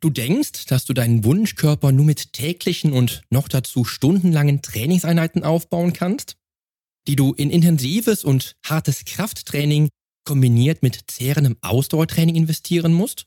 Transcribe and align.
Du 0.00 0.10
denkst, 0.10 0.66
dass 0.66 0.84
du 0.84 0.92
deinen 0.92 1.24
Wunschkörper 1.24 1.90
nur 1.90 2.04
mit 2.04 2.32
täglichen 2.32 2.92
und 2.92 3.22
noch 3.30 3.48
dazu 3.48 3.84
stundenlangen 3.84 4.62
Trainingseinheiten 4.62 5.42
aufbauen 5.42 5.92
kannst? 5.92 6.36
Die 7.08 7.16
du 7.16 7.34
in 7.34 7.50
intensives 7.50 8.22
und 8.22 8.54
hartes 8.64 9.04
Krafttraining 9.04 9.88
kombiniert 10.24 10.82
mit 10.82 11.10
zehrendem 11.10 11.56
Ausdauertraining 11.62 12.36
investieren 12.36 12.92
musst? 12.92 13.26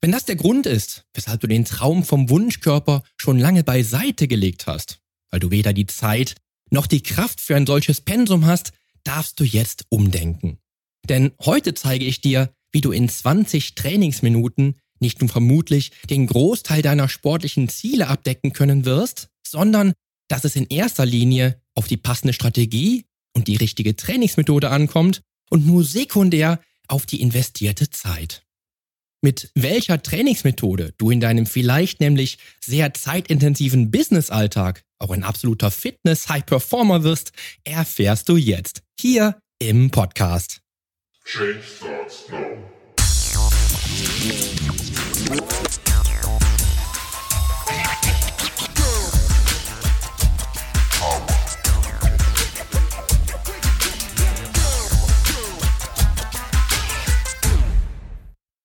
Wenn 0.00 0.10
das 0.10 0.24
der 0.24 0.36
Grund 0.36 0.66
ist, 0.66 1.04
weshalb 1.14 1.40
du 1.40 1.46
den 1.46 1.64
Traum 1.64 2.04
vom 2.04 2.28
Wunschkörper 2.28 3.04
schon 3.16 3.38
lange 3.38 3.62
beiseite 3.62 4.26
gelegt 4.26 4.66
hast, 4.66 5.00
weil 5.30 5.40
du 5.40 5.50
weder 5.50 5.72
die 5.72 5.86
Zeit 5.86 6.34
noch 6.70 6.86
die 6.88 7.02
Kraft 7.02 7.40
für 7.40 7.54
ein 7.54 7.66
solches 7.66 8.00
Pensum 8.00 8.46
hast, 8.46 8.72
darfst 9.04 9.38
du 9.38 9.44
jetzt 9.44 9.84
umdenken. 9.90 10.58
Denn 11.08 11.32
heute 11.40 11.74
zeige 11.74 12.04
ich 12.04 12.20
dir, 12.20 12.52
wie 12.72 12.80
du 12.80 12.90
in 12.90 13.08
20 13.08 13.76
Trainingsminuten 13.76 14.80
nicht 15.04 15.20
nur 15.20 15.30
vermutlich 15.30 15.92
den 16.10 16.26
Großteil 16.26 16.82
deiner 16.82 17.08
sportlichen 17.08 17.68
Ziele 17.68 18.08
abdecken 18.08 18.52
können 18.52 18.84
wirst, 18.84 19.28
sondern 19.46 19.92
dass 20.28 20.44
es 20.44 20.56
in 20.56 20.66
erster 20.66 21.06
Linie 21.06 21.60
auf 21.74 21.86
die 21.86 21.96
passende 21.96 22.32
Strategie 22.32 23.04
und 23.34 23.46
die 23.46 23.56
richtige 23.56 23.94
Trainingsmethode 23.94 24.70
ankommt 24.70 25.20
und 25.50 25.66
nur 25.66 25.84
sekundär 25.84 26.60
auf 26.88 27.06
die 27.06 27.20
investierte 27.20 27.90
Zeit. 27.90 28.42
Mit 29.22 29.50
welcher 29.54 30.02
Trainingsmethode 30.02 30.92
du 30.98 31.10
in 31.10 31.20
deinem 31.20 31.46
vielleicht 31.46 32.00
nämlich 32.00 32.38
sehr 32.60 32.92
zeitintensiven 32.94 33.90
Businessalltag 33.90 34.82
auch 34.98 35.10
ein 35.10 35.24
absoluter 35.24 35.70
Fitness-High-Performer 35.70 37.04
wirst, 37.04 37.32
erfährst 37.64 38.28
du 38.28 38.36
jetzt 38.36 38.82
hier 38.98 39.38
im 39.58 39.90
Podcast. 39.90 40.60
Change 41.24 41.62
starts 41.62 42.28
now. 42.30 42.74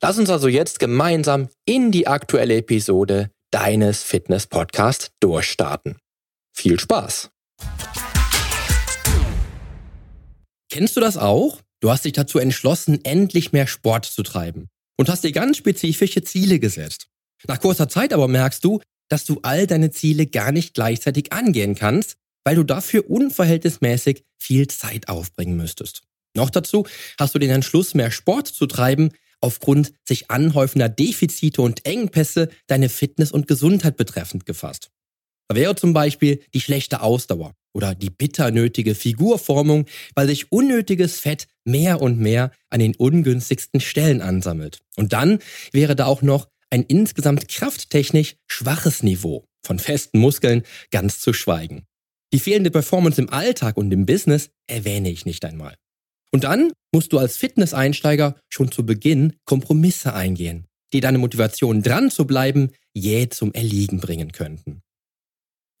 Lass 0.00 0.16
uns 0.16 0.30
also 0.30 0.46
jetzt 0.46 0.78
gemeinsam 0.78 1.48
in 1.64 1.90
die 1.90 2.06
aktuelle 2.06 2.56
Episode 2.56 3.30
deines 3.50 4.04
Fitness-Podcasts 4.04 5.10
durchstarten. 5.18 5.96
Viel 6.54 6.78
Spaß! 6.78 7.30
Kennst 10.70 10.96
du 10.96 11.00
das 11.00 11.16
auch? 11.16 11.60
Du 11.80 11.90
hast 11.90 12.04
dich 12.04 12.12
dazu 12.12 12.38
entschlossen, 12.38 13.04
endlich 13.04 13.52
mehr 13.52 13.66
Sport 13.66 14.04
zu 14.04 14.22
treiben 14.22 14.68
und 14.96 15.08
hast 15.08 15.24
dir 15.24 15.32
ganz 15.32 15.56
spezifische 15.56 16.22
Ziele 16.22 16.60
gesetzt. 16.60 17.08
Nach 17.48 17.60
kurzer 17.60 17.88
Zeit 17.88 18.12
aber 18.12 18.28
merkst 18.28 18.62
du, 18.64 18.80
dass 19.08 19.24
du 19.24 19.40
all 19.42 19.66
deine 19.66 19.90
Ziele 19.90 20.26
gar 20.26 20.52
nicht 20.52 20.74
gleichzeitig 20.74 21.32
angehen 21.32 21.74
kannst, 21.74 22.16
weil 22.44 22.56
du 22.56 22.62
dafür 22.62 23.10
unverhältnismäßig 23.10 24.24
viel 24.36 24.68
Zeit 24.68 25.08
aufbringen 25.08 25.56
müsstest. 25.56 26.02
Noch 26.36 26.50
dazu 26.50 26.86
hast 27.18 27.34
du 27.34 27.38
den 27.40 27.50
Entschluss, 27.50 27.94
mehr 27.94 28.10
Sport 28.10 28.46
zu 28.46 28.66
treiben, 28.66 29.10
aufgrund 29.40 29.92
sich 30.04 30.30
anhäufender 30.30 30.88
Defizite 30.88 31.62
und 31.62 31.84
Engpässe 31.86 32.48
deine 32.66 32.88
Fitness 32.88 33.32
und 33.32 33.46
Gesundheit 33.46 33.96
betreffend 33.96 34.46
gefasst. 34.46 34.90
Da 35.48 35.56
wäre 35.56 35.74
zum 35.74 35.94
Beispiel 35.94 36.40
die 36.52 36.60
schlechte 36.60 37.00
Ausdauer 37.00 37.54
oder 37.72 37.94
die 37.94 38.10
bitter 38.10 38.50
nötige 38.50 38.94
Figurformung, 38.94 39.86
weil 40.14 40.26
sich 40.26 40.52
unnötiges 40.52 41.20
Fett 41.20 41.46
mehr 41.64 42.02
und 42.02 42.18
mehr 42.18 42.50
an 42.70 42.80
den 42.80 42.94
ungünstigsten 42.94 43.80
Stellen 43.80 44.20
ansammelt. 44.20 44.80
Und 44.96 45.12
dann 45.12 45.38
wäre 45.72 45.96
da 45.96 46.06
auch 46.06 46.22
noch 46.22 46.48
ein 46.70 46.82
insgesamt 46.82 47.48
krafttechnisch 47.48 48.36
schwaches 48.46 49.02
Niveau, 49.02 49.46
von 49.64 49.78
festen 49.78 50.18
Muskeln 50.18 50.64
ganz 50.90 51.20
zu 51.20 51.32
schweigen. 51.32 51.86
Die 52.32 52.40
fehlende 52.40 52.70
Performance 52.70 53.20
im 53.20 53.30
Alltag 53.30 53.78
und 53.78 53.90
im 53.90 54.04
Business 54.04 54.50
erwähne 54.66 55.08
ich 55.08 55.24
nicht 55.24 55.44
einmal. 55.46 55.76
Und 56.32 56.44
dann 56.44 56.72
musst 56.92 57.12
du 57.12 57.18
als 57.18 57.36
Fitness-Einsteiger 57.36 58.36
schon 58.48 58.70
zu 58.70 58.84
Beginn 58.84 59.34
Kompromisse 59.44 60.14
eingehen, 60.14 60.66
die 60.92 61.00
deine 61.00 61.18
Motivation 61.18 61.82
dran 61.82 62.10
zu 62.10 62.26
bleiben 62.26 62.70
jäh 62.94 63.28
zum 63.28 63.52
Erliegen 63.52 64.00
bringen 64.00 64.32
könnten. 64.32 64.82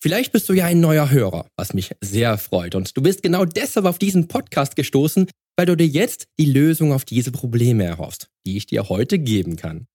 Vielleicht 0.00 0.30
bist 0.30 0.48
du 0.48 0.52
ja 0.52 0.66
ein 0.66 0.80
neuer 0.80 1.10
Hörer, 1.10 1.48
was 1.56 1.74
mich 1.74 1.90
sehr 2.00 2.38
freut. 2.38 2.76
Und 2.76 2.96
du 2.96 3.02
bist 3.02 3.22
genau 3.22 3.44
deshalb 3.44 3.84
auf 3.84 3.98
diesen 3.98 4.28
Podcast 4.28 4.76
gestoßen, 4.76 5.28
weil 5.56 5.66
du 5.66 5.76
dir 5.76 5.88
jetzt 5.88 6.26
die 6.38 6.46
Lösung 6.46 6.92
auf 6.92 7.04
diese 7.04 7.32
Probleme 7.32 7.84
erhoffst, 7.84 8.28
die 8.46 8.56
ich 8.56 8.66
dir 8.66 8.88
heute 8.88 9.18
geben 9.18 9.56
kann. 9.56 9.86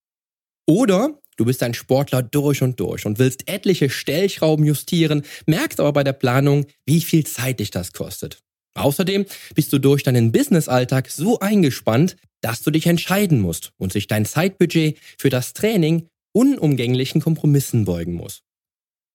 Oder 0.66 1.18
du 1.38 1.46
bist 1.46 1.62
ein 1.62 1.72
Sportler 1.72 2.22
durch 2.22 2.62
und 2.62 2.78
durch 2.80 3.06
und 3.06 3.18
willst 3.18 3.48
etliche 3.48 3.88
Stellschrauben 3.88 4.66
justieren, 4.66 5.22
merkst 5.46 5.80
aber 5.80 5.94
bei 5.94 6.04
der 6.04 6.12
Planung, 6.12 6.66
wie 6.84 7.00
viel 7.00 7.24
Zeit 7.24 7.60
dich 7.60 7.70
das 7.70 7.94
kostet. 7.94 8.40
Außerdem 8.74 9.26
bist 9.54 9.72
du 9.72 9.78
durch 9.78 10.02
deinen 10.02 10.32
Businessalltag 10.32 11.10
so 11.10 11.38
eingespannt, 11.38 12.16
dass 12.40 12.62
du 12.62 12.70
dich 12.70 12.86
entscheiden 12.86 13.40
musst 13.40 13.72
und 13.78 13.92
sich 13.92 14.06
dein 14.06 14.26
Zeitbudget 14.26 14.98
für 15.18 15.30
das 15.30 15.54
Training 15.54 16.08
unumgänglichen 16.32 17.20
Kompromissen 17.20 17.84
beugen 17.84 18.14
muss. 18.14 18.42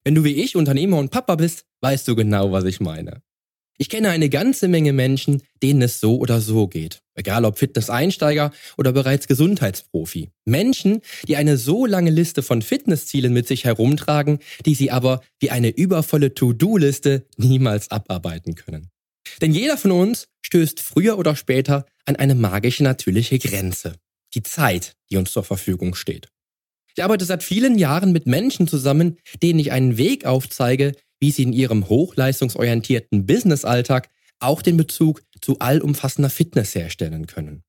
Wenn 0.03 0.15
du 0.15 0.23
wie 0.23 0.33
ich 0.33 0.55
Unternehmer 0.55 0.97
und 0.97 1.11
Papa 1.11 1.35
bist, 1.35 1.65
weißt 1.81 2.07
du 2.07 2.15
genau, 2.15 2.51
was 2.51 2.63
ich 2.63 2.79
meine. 2.79 3.21
Ich 3.81 3.87
kenne 3.87 4.09
eine 4.09 4.29
ganze 4.29 4.67
Menge 4.67 4.91
Menschen, 4.91 5.41
denen 5.63 5.81
es 5.81 6.01
so 6.01 6.17
oder 6.17 6.41
so 6.41 6.67
geht. 6.67 7.01
Egal 7.15 7.45
ob 7.45 7.57
Fitness-Einsteiger 7.57 8.51
oder 8.77 8.91
bereits 8.91 9.27
Gesundheitsprofi. 9.27 10.31
Menschen, 10.43 11.01
die 11.27 11.37
eine 11.37 11.57
so 11.57 11.85
lange 11.85 12.09
Liste 12.09 12.43
von 12.43 12.61
Fitnesszielen 12.61 13.31
mit 13.31 13.47
sich 13.47 13.63
herumtragen, 13.63 14.39
die 14.65 14.75
sie 14.75 14.91
aber 14.91 15.21
wie 15.39 15.51
eine 15.51 15.69
übervolle 15.69 16.33
To-Do-Liste 16.33 17.25
niemals 17.37 17.89
abarbeiten 17.89 18.55
können. 18.55 18.89
Denn 19.41 19.53
jeder 19.53 19.77
von 19.77 19.91
uns 19.91 20.27
stößt 20.45 20.79
früher 20.79 21.17
oder 21.17 21.35
später 21.35 21.85
an 22.05 22.15
eine 22.15 22.35
magische 22.35 22.83
natürliche 22.83 23.39
Grenze. 23.39 23.95
Die 24.33 24.43
Zeit, 24.43 24.93
die 25.09 25.17
uns 25.17 25.31
zur 25.31 25.43
Verfügung 25.43 25.95
steht. 25.95 26.29
Ich 26.95 27.03
arbeite 27.03 27.25
seit 27.25 27.43
vielen 27.43 27.77
Jahren 27.77 28.11
mit 28.11 28.25
Menschen 28.25 28.67
zusammen, 28.67 29.17
denen 29.41 29.59
ich 29.59 29.71
einen 29.71 29.97
Weg 29.97 30.25
aufzeige, 30.25 30.93
wie 31.19 31.31
sie 31.31 31.43
in 31.43 31.53
ihrem 31.53 31.87
hochleistungsorientierten 31.87 33.25
Businessalltag 33.25 34.09
auch 34.39 34.61
den 34.61 34.77
Bezug 34.77 35.21
zu 35.41 35.59
allumfassender 35.59 36.29
Fitness 36.29 36.75
herstellen 36.75 37.27
können. 37.27 37.63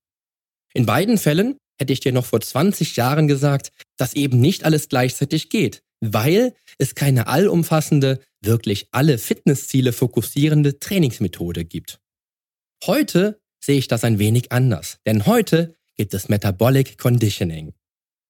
In 0.73 0.85
beiden 0.85 1.17
Fällen 1.17 1.57
hätte 1.77 1.93
ich 1.93 1.99
dir 1.99 2.13
noch 2.13 2.25
vor 2.25 2.41
20 2.41 2.95
Jahren 2.95 3.27
gesagt, 3.27 3.71
dass 3.97 4.13
eben 4.13 4.39
nicht 4.39 4.63
alles 4.63 4.89
gleichzeitig 4.89 5.49
geht, 5.49 5.81
weil 6.01 6.53
es 6.77 6.95
keine 6.95 7.27
allumfassende, 7.27 8.19
wirklich 8.41 8.87
alle 8.91 9.17
Fitnessziele 9.17 9.93
fokussierende 9.93 10.79
Trainingsmethode 10.79 11.63
gibt. 11.63 11.99
Heute 12.85 13.39
sehe 13.63 13.77
ich 13.77 13.87
das 13.87 14.03
ein 14.03 14.19
wenig 14.19 14.51
anders, 14.51 14.97
denn 15.05 15.27
heute 15.27 15.75
gibt 15.95 16.13
es 16.13 16.29
Metabolic 16.29 16.97
Conditioning. 16.97 17.73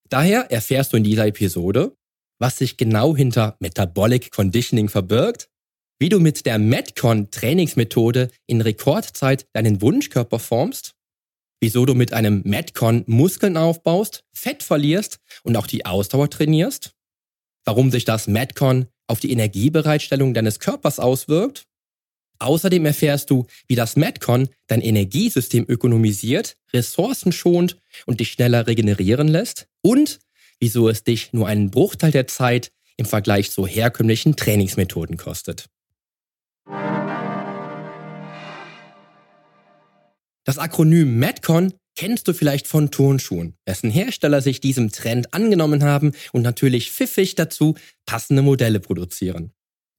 Daher 0.10 0.52
erfährst 0.52 0.92
du 0.92 0.98
in 0.98 1.06
dieser 1.06 1.26
Episode, 1.26 1.96
was 2.38 2.58
sich 2.58 2.76
genau 2.76 3.16
hinter 3.16 3.56
Metabolic 3.60 4.32
Conditioning 4.32 4.90
verbirgt, 4.90 5.48
wie 6.00 6.10
du 6.10 6.20
mit 6.20 6.46
der 6.46 6.60
Metcon 6.60 7.32
Trainingsmethode 7.32 8.30
in 8.48 8.60
Rekordzeit 8.60 9.46
deinen 9.54 9.82
Wunschkörper 9.82 10.40
formst, 10.40 10.96
wieso 11.62 11.86
du 11.86 11.94
mit 11.94 12.12
einem 12.12 12.42
Metcon 12.44 13.04
Muskeln 13.06 13.56
aufbaust, 13.56 14.26
Fett 14.34 14.64
verlierst 14.64 15.20
und 15.44 15.56
auch 15.56 15.68
die 15.68 15.86
Ausdauer 15.86 16.30
trainierst, 16.30 16.94
warum 17.66 17.92
sich 17.92 18.06
das 18.06 18.28
Metcon 18.28 18.88
auf 19.08 19.20
die 19.20 19.32
Energiebereitstellung 19.32 20.34
deines 20.34 20.60
Körpers 20.60 21.00
auswirkt. 21.00 21.66
Außerdem 22.40 22.86
erfährst 22.86 23.30
du, 23.30 23.46
wie 23.68 23.76
das 23.76 23.96
Metcon 23.96 24.50
dein 24.68 24.82
Energiesystem 24.82 25.66
ökonomisiert, 25.68 26.58
Ressourcen 26.74 27.32
schont 27.32 27.78
und 28.06 28.20
dich 28.20 28.32
schneller 28.32 28.66
regenerieren 28.68 29.28
lässt 29.28 29.68
und 29.82 30.20
wieso 30.60 30.90
es 30.90 31.04
dich 31.04 31.34
nur 31.34 31.48
einen 31.48 31.70
Bruchteil 31.70 32.12
der 32.12 32.28
Zeit 32.28 32.72
im 32.98 33.06
Vergleich 33.06 33.52
zu 33.52 33.68
herkömmlichen 33.68 34.36
Trainingsmethoden 34.36 35.18
kostet. 35.18 35.68
Das 40.44 40.58
Akronym 40.58 41.20
Metcon 41.20 41.74
kennst 41.96 42.28
du 42.28 42.34
vielleicht 42.34 42.68
von 42.68 42.92
Turnschuhen, 42.92 43.56
dessen 43.68 43.92
Hersteller 43.92 44.42
sich 44.42 44.62
diesem 44.62 44.92
Trend 44.92 45.34
angenommen 45.34 45.84
haben 45.84 46.14
und 46.32 46.42
natürlich 46.42 46.92
pfiffig 46.92 47.36
dazu 47.36 47.76
passende 48.06 48.42
Modelle 48.42 48.80
produzieren. 48.80 49.52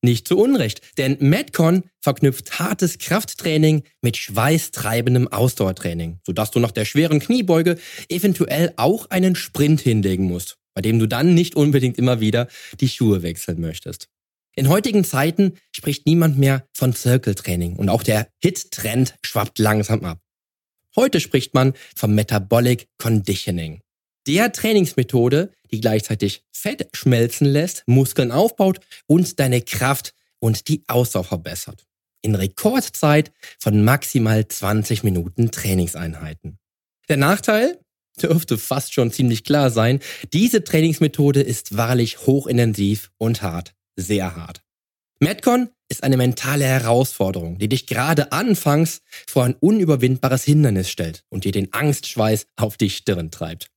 Nicht 0.05 0.27
zu 0.27 0.37
Unrecht, 0.37 0.81
denn 0.99 1.17
Metcon 1.21 1.85
verknüpft 2.01 2.59
hartes 2.59 2.99
Krafttraining 2.99 3.85
mit 4.01 4.17
schweißtreibendem 4.17 5.29
Ausdauertraining, 5.29 6.19
sodass 6.27 6.51
du 6.51 6.59
nach 6.59 6.73
der 6.73 6.85
schweren 6.85 7.21
Kniebeuge 7.21 7.79
eventuell 8.09 8.73
auch 8.77 9.11
einen 9.11 9.37
Sprint 9.37 9.81
hinlegen 9.81 10.25
musst, 10.25 10.57
bei 10.75 10.83
dem 10.83 10.99
du 10.99 11.07
dann 11.07 11.35
nicht 11.35 11.55
unbedingt 11.55 11.99
immer 11.99 12.19
wieder 12.19 12.49
die 12.81 12.89
Schuhe 12.89 13.23
wechseln 13.23 13.61
möchtest. 13.61 14.09
In 14.57 14.69
heutigen 14.69 15.05
Zeiten 15.05 15.55
spricht 15.71 16.05
niemand 16.05 16.37
mehr 16.37 16.67
von 16.75 16.93
Circle-Training 16.93 17.77
und 17.77 17.89
auch 17.89 18.03
der 18.03 18.29
Hit-Trend 18.43 19.15
schwappt 19.25 19.61
langsam 19.61 20.05
ab. 20.05 20.19
Heute 20.95 21.21
spricht 21.21 21.55
man 21.55 21.73
vom 21.97 22.15
Metabolic 22.15 22.89
Conditioning. 22.99 23.81
Der 24.27 24.53
Trainingsmethode, 24.53 25.51
die 25.71 25.81
gleichzeitig 25.81 26.45
Fett 26.53 26.89
schmelzen 26.95 27.47
lässt, 27.47 27.83
Muskeln 27.87 28.31
aufbaut 28.31 28.81
und 29.07 29.41
deine 29.41 29.63
Kraft 29.63 30.15
und 30.39 30.69
die 30.69 30.85
Ausdauer 30.87 31.25
verbessert. 31.25 31.87
In 32.21 32.35
Rekordzeit 32.35 33.33
von 33.59 33.83
maximal 33.83 34.47
20 34.47 35.03
Minuten 35.03 35.51
Trainingseinheiten. 35.51 36.59
Der 37.09 37.17
Nachteil? 37.17 37.81
Dürfte 38.21 38.59
fast 38.59 38.93
schon 38.93 39.11
ziemlich 39.11 39.43
klar 39.43 39.71
sein. 39.71 40.01
Diese 40.33 40.63
Trainingsmethode 40.63 41.41
ist 41.41 41.77
wahrlich 41.77 42.27
hochintensiv 42.27 43.11
und 43.19 43.43
hart. 43.43 43.75
Sehr 43.97 44.37
hart. 44.37 44.62
Metcon 45.23 45.69
ist 45.89 46.03
eine 46.03 46.17
mentale 46.17 46.65
Herausforderung, 46.65 47.57
die 47.57 47.69
dich 47.69 47.87
gerade 47.87 48.33
anfangs 48.33 49.03
vor 49.29 49.45
ein 49.45 49.55
unüberwindbares 49.55 50.43
Hindernis 50.43 50.91
stellt 50.91 51.23
und 51.29 51.45
dir 51.45 51.53
den 51.53 51.73
Angstschweiß 51.73 52.47
auf 52.57 52.77
die 52.77 52.91
Stirn 52.91 53.31
treibt. 53.31 53.69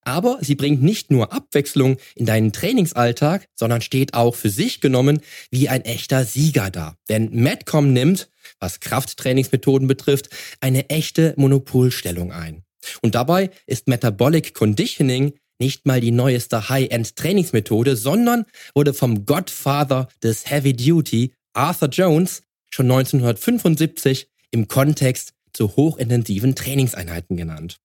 Aber 0.00 0.38
sie 0.40 0.54
bringt 0.54 0.82
nicht 0.82 1.10
nur 1.10 1.30
Abwechslung 1.30 1.98
in 2.14 2.24
deinen 2.24 2.54
Trainingsalltag, 2.54 3.44
sondern 3.54 3.82
steht 3.82 4.14
auch 4.14 4.34
für 4.34 4.48
sich 4.48 4.80
genommen 4.80 5.20
wie 5.50 5.68
ein 5.68 5.84
echter 5.84 6.24
Sieger 6.24 6.70
da. 6.70 6.96
Denn 7.10 7.28
Metcom 7.34 7.92
nimmt, 7.92 8.30
was 8.58 8.80
Krafttrainingsmethoden 8.80 9.86
betrifft, 9.86 10.30
eine 10.62 10.88
echte 10.88 11.34
Monopolstellung 11.36 12.32
ein. 12.32 12.64
Und 13.02 13.14
dabei 13.14 13.50
ist 13.66 13.88
Metabolic 13.88 14.54
Conditioning 14.54 15.34
nicht 15.58 15.86
mal 15.86 16.00
die 16.00 16.10
neueste 16.10 16.68
High-End-Trainingsmethode, 16.68 17.96
sondern 17.96 18.44
wurde 18.74 18.94
vom 18.94 19.26
Godfather 19.26 20.08
des 20.22 20.50
Heavy 20.50 20.74
Duty, 20.74 21.32
Arthur 21.52 21.88
Jones, 21.88 22.42
schon 22.70 22.90
1975 22.90 24.28
im 24.50 24.68
Kontext 24.68 25.34
zu 25.52 25.76
hochintensiven 25.76 26.54
Trainingseinheiten 26.54 27.36
genannt. 27.36 27.78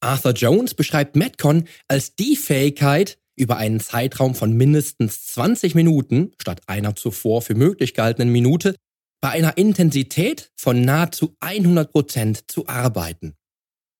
Arthur 0.00 0.32
Jones 0.32 0.74
beschreibt 0.74 1.16
Metcon 1.16 1.68
als 1.86 2.16
die 2.16 2.36
Fähigkeit, 2.36 3.18
über 3.36 3.56
einen 3.56 3.80
Zeitraum 3.80 4.34
von 4.34 4.52
mindestens 4.52 5.26
20 5.28 5.74
Minuten 5.74 6.32
statt 6.40 6.60
einer 6.66 6.94
zuvor 6.94 7.40
für 7.40 7.54
möglich 7.54 7.94
gehaltenen 7.94 8.30
Minute 8.30 8.74
bei 9.22 9.30
einer 9.30 9.56
Intensität 9.56 10.50
von 10.56 10.82
nahezu 10.82 11.36
100 11.40 11.90
Prozent 11.90 12.50
zu 12.50 12.68
arbeiten. 12.68 13.34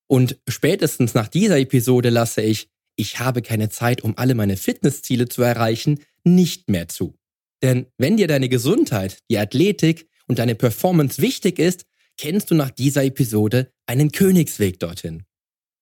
Und 0.09 0.39
spätestens 0.49 1.15
nach 1.15 1.29
dieser 1.29 1.59
Episode 1.59 2.11
lasse 2.11 2.43
ich 2.43 2.69
ich 2.97 3.19
habe 3.19 3.43
keine 3.43 3.69
Zeit, 3.69 4.03
um 4.03 4.17
alle 4.19 4.35
meine 4.35 4.57
Fitnessziele 4.57 5.29
zu 5.29 5.43
erreichen, 5.43 6.01
nicht 6.25 6.69
mehr 6.69 6.89
zu. 6.89 7.15
Denn 7.63 7.87
wenn 7.99 8.17
dir 8.17 8.27
deine 8.27 8.49
Gesundheit, 8.49 9.19
die 9.31 9.39
Athletik 9.39 10.09
und 10.27 10.39
deine 10.39 10.55
Performance 10.55 11.21
wichtig 11.21 11.59
ist, 11.59 11.85
kennst 12.17 12.51
du 12.51 12.55
nach 12.55 12.71
dieser 12.71 13.05
Episode 13.05 13.71
einen 13.87 14.13
Königsweg 14.13 14.79
dorthin. 14.79 15.25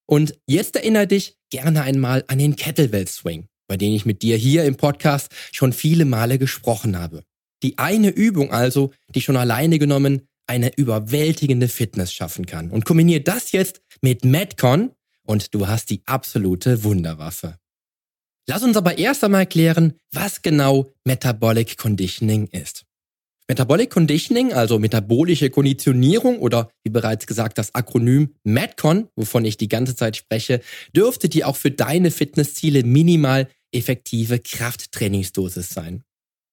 Und 0.06 0.38
jetzt 0.46 0.76
erinnere 0.76 1.06
dich 1.06 1.36
gerne 1.50 1.82
einmal 1.82 2.24
an 2.28 2.38
den 2.38 2.56
Kettlebell 2.56 3.06
Swing, 3.06 3.46
bei 3.68 3.76
dem 3.76 3.92
ich 3.92 4.06
mit 4.06 4.22
dir 4.22 4.36
hier 4.36 4.64
im 4.64 4.76
Podcast 4.76 5.30
schon 5.52 5.72
viele 5.72 6.04
Male 6.04 6.38
gesprochen 6.38 6.98
habe. 6.98 7.24
Die 7.62 7.78
eine 7.78 8.10
Übung 8.10 8.52
also, 8.52 8.92
die 9.14 9.20
schon 9.20 9.36
alleine 9.36 9.78
genommen 9.78 10.28
eine 10.46 10.74
überwältigende 10.76 11.68
Fitness 11.68 12.12
schaffen 12.12 12.46
kann. 12.46 12.70
Und 12.70 12.84
kombiniere 12.84 13.20
das 13.20 13.52
jetzt 13.52 13.82
mit 14.00 14.24
Metcon, 14.24 14.92
und 15.28 15.54
du 15.54 15.68
hast 15.68 15.90
die 15.90 16.02
absolute 16.06 16.84
Wunderwaffe. 16.84 17.58
Lass 18.48 18.62
uns 18.62 18.78
aber 18.78 18.96
erst 18.96 19.22
einmal 19.22 19.46
klären, 19.46 19.92
was 20.10 20.40
genau 20.40 20.90
Metabolic 21.04 21.76
Conditioning 21.76 22.46
ist. 22.46 22.86
Metabolic 23.46 23.90
Conditioning, 23.90 24.52
also 24.52 24.78
metabolische 24.78 25.50
Konditionierung 25.50 26.38
oder 26.38 26.70
wie 26.82 26.90
bereits 26.90 27.26
gesagt 27.26 27.58
das 27.58 27.74
Akronym 27.74 28.34
MADCON, 28.44 29.08
wovon 29.16 29.44
ich 29.44 29.58
die 29.58 29.68
ganze 29.68 29.94
Zeit 29.96 30.16
spreche, 30.16 30.60
dürfte 30.94 31.28
dir 31.28 31.46
auch 31.46 31.56
für 31.56 31.70
deine 31.70 32.10
Fitnessziele 32.10 32.82
minimal 32.82 33.48
effektive 33.70 34.38
Krafttrainingsdosis 34.38 35.68
sein. 35.68 36.04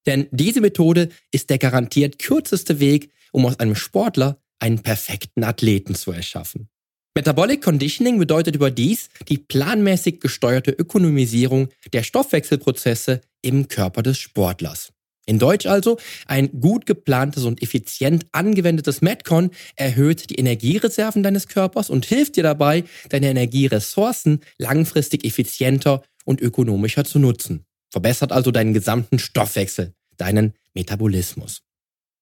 Denn 0.05 0.27
diese 0.31 0.61
Methode 0.61 1.09
ist 1.31 1.49
der 1.49 1.57
garantiert 1.57 2.19
kürzeste 2.19 2.79
Weg, 2.79 3.09
um 3.31 3.45
aus 3.45 3.59
einem 3.59 3.75
Sportler 3.75 4.41
einen 4.59 4.79
perfekten 4.79 5.43
Athleten 5.43 5.95
zu 5.95 6.11
erschaffen. 6.11 6.69
Metabolic 7.17 7.61
Conditioning 7.61 8.19
bedeutet 8.19 8.55
überdies 8.55 9.07
die 9.29 9.37
planmäßig 9.37 10.19
gesteuerte 10.19 10.71
Ökonomisierung 10.71 11.69
der 11.93 12.03
Stoffwechselprozesse 12.03 13.21
im 13.41 13.69
Körper 13.69 14.03
des 14.03 14.17
Sportlers. 14.17 14.91
In 15.25 15.39
Deutsch 15.39 15.65
also, 15.65 15.97
ein 16.27 16.59
gut 16.59 16.85
geplantes 16.85 17.45
und 17.45 17.63
effizient 17.63 18.25
angewendetes 18.33 19.01
Metcon 19.01 19.51
erhöht 19.77 20.29
die 20.29 20.35
Energiereserven 20.35 21.23
deines 21.23 21.47
Körpers 21.47 21.89
und 21.89 22.05
hilft 22.05 22.35
dir 22.35 22.43
dabei, 22.43 22.83
deine 23.07 23.29
Energieressourcen 23.29 24.41
langfristig 24.57 25.23
effizienter 25.23 26.03
und 26.25 26.41
ökonomischer 26.41 27.05
zu 27.05 27.17
nutzen. 27.17 27.65
Verbessert 27.89 28.33
also 28.33 28.51
deinen 28.51 28.73
gesamten 28.73 29.19
Stoffwechsel, 29.19 29.93
deinen 30.17 30.53
Metabolismus. 30.73 31.61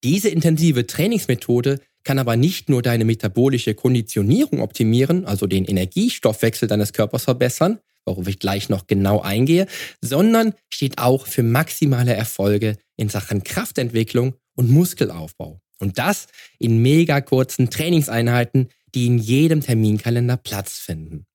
Diese 0.04 0.30
intensive 0.30 0.86
Trainingsmethode 0.86 1.80
kann 2.04 2.20
aber 2.20 2.36
nicht 2.36 2.70
nur 2.70 2.82
deine 2.82 3.06
metabolische 3.06 3.74
Konditionierung 3.74 4.62
optimieren, 4.62 5.26
also 5.26 5.48
den 5.48 5.66
Energiestoffwechsel 5.66 6.68
deines 6.68 6.94
Körpers 6.94 7.24
verbessern, 7.24 7.80
worauf 8.06 8.28
ich 8.28 8.40
gleich 8.40 8.70
noch 8.70 8.88
genau 8.88 9.22
eingehe, 9.22 9.68
sondern 10.02 10.54
steht 10.70 10.98
auch 10.98 11.28
für 11.28 11.44
maximale 11.44 12.14
Erfolge 12.14 12.78
in 12.98 13.10
Sachen 13.10 13.44
Kraftentwicklung 13.44 14.36
und 14.56 14.70
Muskelaufbau. 14.70 15.60
Und 15.80 15.98
das 15.98 16.28
in 16.60 16.82
mega 16.82 17.22
kurzen 17.22 17.70
Trainingseinheiten, 17.70 18.70
die 18.94 19.08
in 19.08 19.18
jedem 19.18 19.62
Terminkalender 19.62 20.38
Platz 20.38 20.78
finden. 20.78 21.26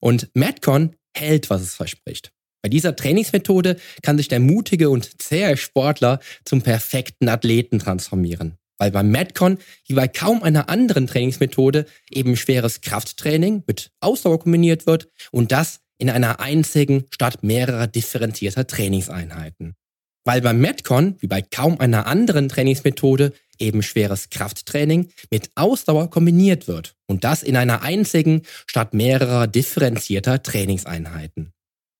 Und 0.00 0.30
Metcon 0.34 0.94
hält, 1.14 1.50
was 1.50 1.62
es 1.62 1.74
verspricht. 1.74 2.32
Bei 2.62 2.68
dieser 2.68 2.96
Trainingsmethode 2.96 3.76
kann 4.02 4.16
sich 4.16 4.28
der 4.28 4.40
mutige 4.40 4.88
und 4.88 5.20
zähe 5.20 5.56
Sportler 5.56 6.20
zum 6.44 6.62
perfekten 6.62 7.28
Athleten 7.28 7.80
transformieren 7.80 8.56
weil 8.82 8.90
beim 8.90 9.12
Metcon 9.12 9.58
wie 9.86 9.94
bei 9.94 10.08
kaum 10.08 10.42
einer 10.42 10.68
anderen 10.68 11.06
Trainingsmethode 11.06 11.86
eben 12.10 12.36
schweres 12.36 12.80
Krafttraining 12.80 13.62
mit 13.64 13.92
Ausdauer 14.00 14.40
kombiniert 14.40 14.86
wird 14.86 15.08
und 15.30 15.52
das 15.52 15.82
in 15.98 16.10
einer 16.10 16.40
einzigen 16.40 17.04
statt 17.10 17.44
mehrerer 17.44 17.86
differenzierter 17.86 18.66
Trainingseinheiten. 18.66 19.76
Weil 20.24 20.40
beim 20.40 20.60
Metcon 20.60 21.14
wie 21.20 21.28
bei 21.28 21.42
kaum 21.42 21.78
einer 21.78 22.08
anderen 22.08 22.48
Trainingsmethode 22.48 23.32
eben 23.60 23.84
schweres 23.84 24.30
Krafttraining 24.30 25.10
mit 25.30 25.52
Ausdauer 25.54 26.10
kombiniert 26.10 26.66
wird 26.66 26.96
und 27.06 27.22
das 27.22 27.44
in 27.44 27.56
einer 27.56 27.82
einzigen 27.82 28.42
statt 28.66 28.94
mehrerer 28.94 29.46
differenzierter 29.46 30.42
Trainingseinheiten. 30.42 31.52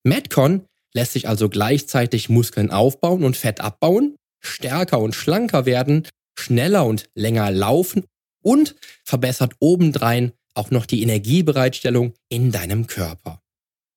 Metcon 0.03 0.65
lässt 0.93 1.13
sich 1.13 1.29
also 1.29 1.47
gleichzeitig 1.47 2.27
Muskeln 2.27 2.71
aufbauen 2.71 3.23
und 3.23 3.37
Fett 3.37 3.61
abbauen, 3.61 4.17
stärker 4.41 4.99
und 4.99 5.15
schlanker 5.15 5.65
werden 5.65 6.05
schneller 6.37 6.85
und 6.85 7.09
länger 7.15 7.51
laufen 7.51 8.05
und 8.41 8.75
verbessert 9.03 9.53
obendrein 9.59 10.33
auch 10.53 10.71
noch 10.71 10.85
die 10.85 11.01
Energiebereitstellung 11.01 12.13
in 12.29 12.51
deinem 12.51 12.87
Körper. 12.87 13.41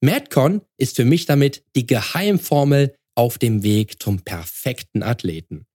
Madcon 0.00 0.62
ist 0.76 0.96
für 0.96 1.04
mich 1.04 1.26
damit 1.26 1.64
die 1.74 1.86
Geheimformel 1.86 2.94
auf 3.14 3.38
dem 3.38 3.62
Weg 3.62 4.02
zum 4.02 4.20
perfekten 4.20 5.02
Athleten. 5.02 5.66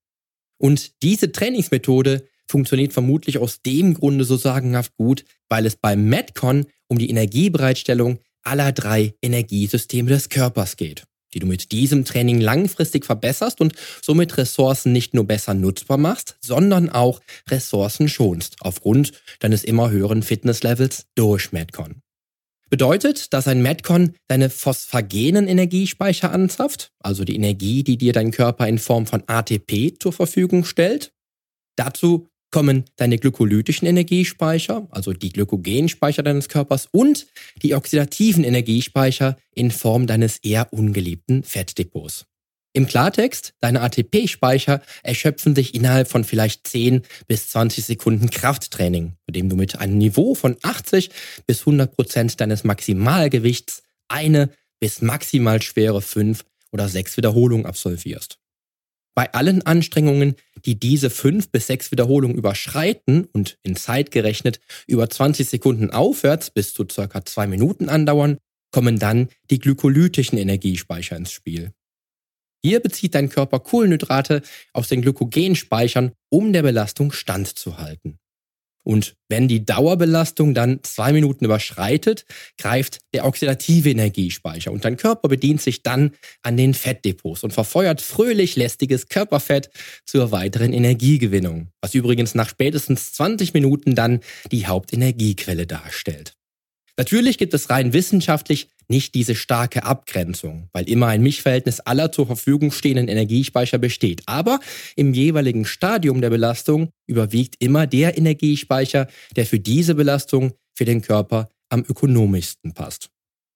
Und 0.57 1.01
diese 1.01 1.31
Trainingsmethode 1.31 2.27
funktioniert 2.47 2.93
vermutlich 2.93 3.39
aus 3.39 3.61
dem 3.61 3.93
Grunde 3.93 4.25
so 4.25 4.37
sagenhaft 4.37 4.95
gut, 4.95 5.25
weil 5.49 5.65
es 5.65 5.75
beim 5.75 6.09
Madcon 6.09 6.65
um 6.87 6.97
die 6.97 7.09
Energiebereitstellung 7.09 8.19
aller 8.43 8.71
drei 8.71 9.15
Energiesysteme 9.21 10.09
des 10.09 10.29
Körpers 10.29 10.77
geht 10.77 11.05
die 11.33 11.39
du 11.39 11.47
mit 11.47 11.71
diesem 11.71 12.05
Training 12.05 12.41
langfristig 12.41 13.05
verbesserst 13.05 13.61
und 13.61 13.73
somit 14.01 14.37
Ressourcen 14.37 14.91
nicht 14.91 15.13
nur 15.13 15.25
besser 15.25 15.53
nutzbar 15.53 15.97
machst, 15.97 16.37
sondern 16.41 16.89
auch 16.89 17.21
Ressourcen 17.49 18.09
schonst 18.09 18.55
aufgrund 18.61 19.13
deines 19.39 19.63
immer 19.63 19.89
höheren 19.89 20.23
Fitnesslevels 20.23 21.05
durch 21.15 21.51
Metcon. 21.51 22.01
Bedeutet, 22.71 23.33
dass 23.33 23.49
ein 23.49 23.61
Metcon 23.61 24.15
deine 24.29 24.49
phosphagenen 24.49 25.49
Energiespeicher 25.49 26.31
anzapft, 26.31 26.91
also 26.99 27.25
die 27.25 27.35
Energie, 27.35 27.83
die 27.83 27.97
dir 27.97 28.13
dein 28.13 28.31
Körper 28.31 28.65
in 28.65 28.79
Form 28.79 29.07
von 29.07 29.23
ATP 29.27 29.99
zur 29.99 30.13
Verfügung 30.13 30.63
stellt. 30.63 31.11
Dazu 31.75 32.29
kommen 32.51 32.85
deine 32.97 33.17
glykolytischen 33.17 33.87
Energiespeicher, 33.87 34.87
also 34.91 35.13
die 35.13 35.31
Glykogenspeicher 35.31 36.23
deines 36.23 36.49
Körpers 36.49 36.87
und 36.91 37.27
die 37.63 37.73
oxidativen 37.73 38.43
Energiespeicher 38.43 39.37
in 39.55 39.71
Form 39.71 40.07
deines 40.07 40.37
eher 40.39 40.71
ungeliebten 40.71 41.43
Fettdepots. 41.43 42.25
Im 42.73 42.87
Klartext, 42.87 43.53
deine 43.59 43.81
ATP-Speicher 43.81 44.81
erschöpfen 45.03 45.55
sich 45.55 45.75
innerhalb 45.75 46.07
von 46.07 46.23
vielleicht 46.23 46.67
10 46.67 47.01
bis 47.27 47.49
20 47.49 47.83
Sekunden 47.83 48.29
Krafttraining, 48.29 49.17
bei 49.25 49.33
dem 49.33 49.49
du 49.49 49.57
mit 49.57 49.79
einem 49.79 49.97
Niveau 49.97 50.35
von 50.35 50.55
80 50.61 51.09
bis 51.45 51.61
100 51.61 51.93
Prozent 51.93 52.39
deines 52.39 52.63
Maximalgewichts 52.63 53.83
eine 54.07 54.49
bis 54.79 55.01
maximal 55.01 55.61
schwere 55.61 56.01
5 56.01 56.45
oder 56.71 56.87
6 56.87 57.17
Wiederholungen 57.17 57.65
absolvierst. 57.65 58.40
Bei 59.13 59.33
allen 59.33 59.61
Anstrengungen, 59.65 60.35
die 60.65 60.79
diese 60.79 61.09
5 61.09 61.49
bis 61.49 61.67
6 61.67 61.91
Wiederholungen 61.91 62.37
überschreiten 62.37 63.25
und 63.33 63.57
in 63.63 63.75
Zeit 63.75 64.11
gerechnet 64.11 64.59
über 64.87 65.09
20 65.09 65.49
Sekunden 65.49 65.91
aufwärts 65.91 66.49
bis 66.49 66.73
zu 66.73 66.85
circa 66.89 67.25
2 67.25 67.47
Minuten 67.47 67.89
andauern, 67.89 68.37
kommen 68.71 68.99
dann 68.99 69.27
die 69.49 69.59
glykolytischen 69.59 70.37
Energiespeicher 70.37 71.17
ins 71.17 71.31
Spiel. 71.31 71.73
Hier 72.63 72.79
bezieht 72.79 73.15
dein 73.15 73.29
Körper 73.29 73.59
Kohlenhydrate 73.59 74.43
aus 74.71 74.87
den 74.87 75.01
Glykogenspeichern, 75.01 76.13
um 76.29 76.53
der 76.53 76.61
Belastung 76.61 77.11
standzuhalten. 77.11 78.20
Und 78.83 79.15
wenn 79.29 79.47
die 79.47 79.63
Dauerbelastung 79.63 80.53
dann 80.53 80.79
zwei 80.83 81.13
Minuten 81.13 81.45
überschreitet, 81.45 82.25
greift 82.57 82.99
der 83.13 83.25
oxidative 83.25 83.91
Energiespeicher 83.91 84.71
und 84.71 84.85
dein 84.85 84.97
Körper 84.97 85.29
bedient 85.29 85.61
sich 85.61 85.83
dann 85.83 86.11
an 86.41 86.57
den 86.57 86.73
Fettdepots 86.73 87.43
und 87.43 87.53
verfeuert 87.53 88.01
fröhlich 88.01 88.55
lästiges 88.55 89.07
Körperfett 89.07 89.69
zur 90.05 90.31
weiteren 90.31 90.73
Energiegewinnung, 90.73 91.69
was 91.81 91.93
übrigens 91.93 92.33
nach 92.33 92.49
spätestens 92.49 93.13
20 93.13 93.53
Minuten 93.53 93.95
dann 93.95 94.21
die 94.51 94.65
Hauptenergiequelle 94.65 95.67
darstellt. 95.67 96.33
Natürlich 96.97 97.37
gibt 97.37 97.53
es 97.53 97.69
rein 97.69 97.93
wissenschaftlich 97.93 98.67
nicht 98.91 99.15
diese 99.15 99.33
starke 99.33 99.83
Abgrenzung, 99.83 100.69
weil 100.73 100.87
immer 100.87 101.07
ein 101.07 101.23
Mischverhältnis 101.23 101.79
aller 101.79 102.11
zur 102.11 102.27
Verfügung 102.27 102.69
stehenden 102.71 103.07
Energiespeicher 103.07 103.79
besteht. 103.79 104.21
Aber 104.27 104.59
im 104.95 105.15
jeweiligen 105.15 105.65
Stadium 105.65 106.21
der 106.21 106.29
Belastung 106.29 106.89
überwiegt 107.07 107.55
immer 107.57 107.87
der 107.87 108.15
Energiespeicher, 108.19 109.07
der 109.35 109.47
für 109.47 109.59
diese 109.59 109.95
Belastung 109.95 110.51
für 110.75 110.85
den 110.85 111.01
Körper 111.01 111.49
am 111.69 111.83
ökonomischsten 111.87 112.73
passt. 112.73 113.09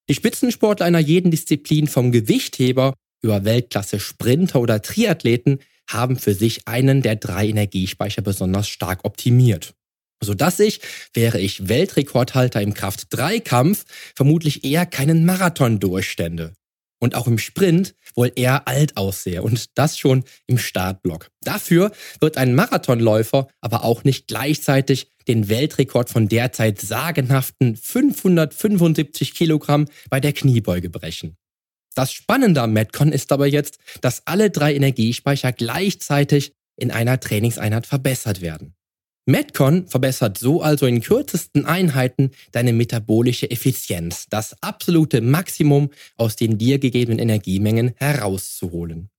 Die 0.09 0.15
Spitzensportler 0.15 0.87
einer 0.87 0.99
jeden 0.99 1.29
Disziplin 1.29 1.87
vom 1.87 2.11
Gewichtheber 2.11 2.95
über 3.21 3.45
Weltklasse 3.45 3.99
Sprinter 3.99 4.59
oder 4.61 4.81
Triathleten 4.81 5.59
haben 5.87 6.17
für 6.17 6.33
sich 6.33 6.67
einen 6.67 7.03
der 7.03 7.15
drei 7.15 7.47
Energiespeicher 7.47 8.21
besonders 8.23 8.67
stark 8.67 9.05
optimiert 9.05 9.75
sodass 10.21 10.59
ich, 10.59 10.81
wäre 11.13 11.39
ich 11.39 11.67
Weltrekordhalter 11.67 12.61
im 12.61 12.73
Kraft-3-Kampf, 12.73 13.85
vermutlich 14.15 14.63
eher 14.63 14.85
keinen 14.85 15.25
Marathon 15.25 15.79
durchstände. 15.79 16.53
Und 16.99 17.15
auch 17.15 17.27
im 17.27 17.37
Sprint 17.37 17.93
wohl 18.15 18.31
eher 18.35 18.67
alt 18.67 18.97
aussehe 18.97 19.43
und 19.43 19.77
das 19.77 19.97
schon 19.97 20.23
im 20.47 20.57
Startblock. 20.57 21.29
Dafür 21.41 21.91
wird 22.19 22.37
ein 22.37 22.55
Marathonläufer 22.55 23.47
aber 23.59 23.83
auch 23.83 24.03
nicht 24.03 24.27
gleichzeitig 24.27 25.09
den 25.27 25.49
Weltrekord 25.49 26.09
von 26.09 26.27
derzeit 26.29 26.79
sagenhaften 26.79 27.75
575 27.75 29.33
Kilogramm 29.33 29.87
bei 30.09 30.19
der 30.19 30.33
Kniebeuge 30.33 30.89
brechen. 30.89 31.35
Das 31.95 32.11
Spannende 32.11 32.61
am 32.61 32.73
Metcon 32.73 33.11
ist 33.11 33.31
aber 33.31 33.47
jetzt, 33.47 33.79
dass 34.01 34.25
alle 34.25 34.49
drei 34.49 34.75
Energiespeicher 34.75 35.51
gleichzeitig 35.51 36.53
in 36.77 36.91
einer 36.91 37.19
Trainingseinheit 37.19 37.87
verbessert 37.87 38.41
werden. 38.41 38.75
Metcon 39.27 39.87
verbessert 39.87 40.37
so 40.37 40.61
also 40.61 40.85
in 40.85 41.01
kürzesten 41.01 41.65
Einheiten 41.65 42.29
deine 42.51 42.73
metabolische 42.73 43.49
Effizienz, 43.49 44.27
das 44.29 44.55
absolute 44.61 45.21
Maximum 45.21 45.89
aus 46.15 46.35
den 46.35 46.59
dir 46.59 46.77
gegebenen 46.77 47.17
Energiemengen 47.17 47.93
herauszuholen. 47.95 49.09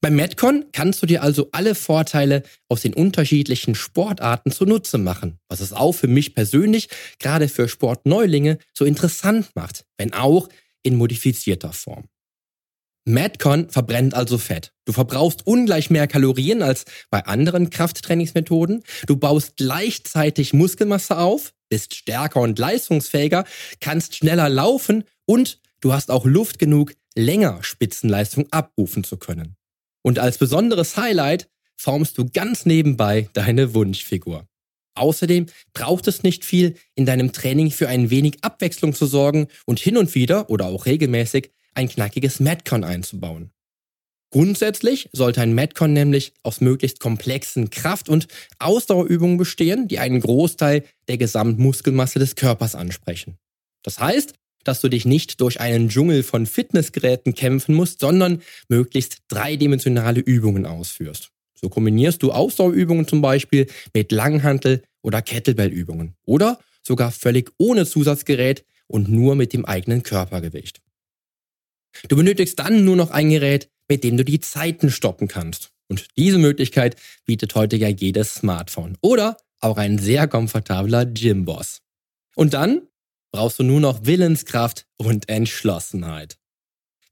Beim 0.00 0.16
Metcon 0.16 0.64
kannst 0.72 1.00
du 1.00 1.06
dir 1.06 1.22
also 1.22 1.50
alle 1.52 1.76
Vorteile 1.76 2.42
aus 2.68 2.82
den 2.82 2.92
unterschiedlichen 2.92 3.76
Sportarten 3.76 4.50
zunutze 4.50 4.98
machen, 4.98 5.38
was 5.48 5.60
es 5.60 5.72
auch 5.72 5.92
für 5.92 6.08
mich 6.08 6.34
persönlich, 6.34 6.88
gerade 7.20 7.46
für 7.46 7.68
Sportneulinge, 7.68 8.58
so 8.74 8.84
interessant 8.84 9.50
macht, 9.54 9.84
wenn 9.96 10.12
auch 10.12 10.48
in 10.82 10.96
modifizierter 10.96 11.72
Form. 11.72 12.08
Madcon 13.04 13.68
verbrennt 13.68 14.14
also 14.14 14.38
Fett. 14.38 14.72
Du 14.84 14.92
verbrauchst 14.92 15.46
ungleich 15.46 15.90
mehr 15.90 16.06
Kalorien 16.06 16.62
als 16.62 16.84
bei 17.10 17.24
anderen 17.24 17.70
Krafttrainingsmethoden. 17.70 18.82
Du 19.06 19.16
baust 19.16 19.56
gleichzeitig 19.56 20.52
Muskelmasse 20.52 21.18
auf, 21.18 21.52
bist 21.68 21.94
stärker 21.94 22.40
und 22.40 22.58
leistungsfähiger, 22.58 23.44
kannst 23.80 24.16
schneller 24.16 24.48
laufen 24.48 25.04
und 25.26 25.60
du 25.80 25.92
hast 25.92 26.10
auch 26.10 26.24
Luft 26.24 26.58
genug, 26.58 26.94
länger 27.16 27.62
Spitzenleistung 27.62 28.46
abrufen 28.52 29.02
zu 29.04 29.16
können. 29.16 29.56
Und 30.02 30.18
als 30.18 30.38
besonderes 30.38 30.96
Highlight 30.96 31.48
formst 31.76 32.18
du 32.18 32.28
ganz 32.28 32.66
nebenbei 32.66 33.28
deine 33.32 33.74
Wunschfigur. 33.74 34.46
Außerdem 34.94 35.46
braucht 35.72 36.06
es 36.06 36.22
nicht 36.22 36.44
viel, 36.44 36.76
in 36.94 37.06
deinem 37.06 37.32
Training 37.32 37.70
für 37.70 37.88
ein 37.88 38.10
wenig 38.10 38.38
Abwechslung 38.42 38.94
zu 38.94 39.06
sorgen 39.06 39.48
und 39.66 39.80
hin 39.80 39.96
und 39.96 40.14
wieder 40.14 40.50
oder 40.50 40.66
auch 40.66 40.86
regelmäßig 40.86 41.50
ein 41.74 41.88
knackiges 41.88 42.40
Metcon 42.40 42.84
einzubauen. 42.84 43.50
Grundsätzlich 44.30 45.10
sollte 45.12 45.42
ein 45.42 45.54
Metcon 45.54 45.92
nämlich 45.92 46.32
aus 46.42 46.62
möglichst 46.62 47.00
komplexen 47.00 47.68
Kraft- 47.68 48.08
und 48.08 48.28
Ausdauerübungen 48.58 49.36
bestehen, 49.36 49.88
die 49.88 49.98
einen 49.98 50.20
Großteil 50.20 50.84
der 51.08 51.18
Gesamtmuskelmasse 51.18 52.18
des 52.18 52.34
Körpers 52.34 52.74
ansprechen. 52.74 53.36
Das 53.82 54.00
heißt, 54.00 54.32
dass 54.64 54.80
du 54.80 54.88
dich 54.88 55.04
nicht 55.04 55.40
durch 55.40 55.60
einen 55.60 55.90
Dschungel 55.90 56.22
von 56.22 56.46
Fitnessgeräten 56.46 57.34
kämpfen 57.34 57.74
musst, 57.74 58.00
sondern 58.00 58.40
möglichst 58.68 59.18
dreidimensionale 59.28 60.20
Übungen 60.20 60.64
ausführst. 60.64 61.30
So 61.54 61.68
kombinierst 61.68 62.22
du 62.22 62.32
Ausdauerübungen 62.32 63.06
zum 63.06 63.20
Beispiel 63.20 63.66
mit 63.92 64.12
Langhantel- 64.12 64.82
oder 65.02 65.20
Kettlebellübungen 65.20 66.14
oder 66.24 66.58
sogar 66.82 67.12
völlig 67.12 67.52
ohne 67.58 67.86
Zusatzgerät 67.86 68.64
und 68.86 69.08
nur 69.08 69.34
mit 69.34 69.52
dem 69.52 69.64
eigenen 69.64 70.02
Körpergewicht. 70.02 70.80
Du 72.08 72.16
benötigst 72.16 72.58
dann 72.58 72.84
nur 72.84 72.96
noch 72.96 73.10
ein 73.10 73.30
Gerät, 73.30 73.68
mit 73.88 74.04
dem 74.04 74.16
du 74.16 74.24
die 74.24 74.40
Zeiten 74.40 74.90
stoppen 74.90 75.28
kannst. 75.28 75.70
Und 75.88 76.06
diese 76.16 76.38
Möglichkeit 76.38 76.96
bietet 77.26 77.54
heute 77.54 77.76
ja 77.76 77.88
jedes 77.88 78.34
Smartphone 78.34 78.96
oder 79.02 79.36
auch 79.60 79.76
ein 79.76 79.98
sehr 79.98 80.26
komfortabler 80.26 81.06
Gymboss. 81.06 81.82
Und 82.34 82.54
dann 82.54 82.88
brauchst 83.32 83.58
du 83.58 83.62
nur 83.62 83.80
noch 83.80 84.06
Willenskraft 84.06 84.86
und 84.96 85.28
Entschlossenheit. 85.28 86.38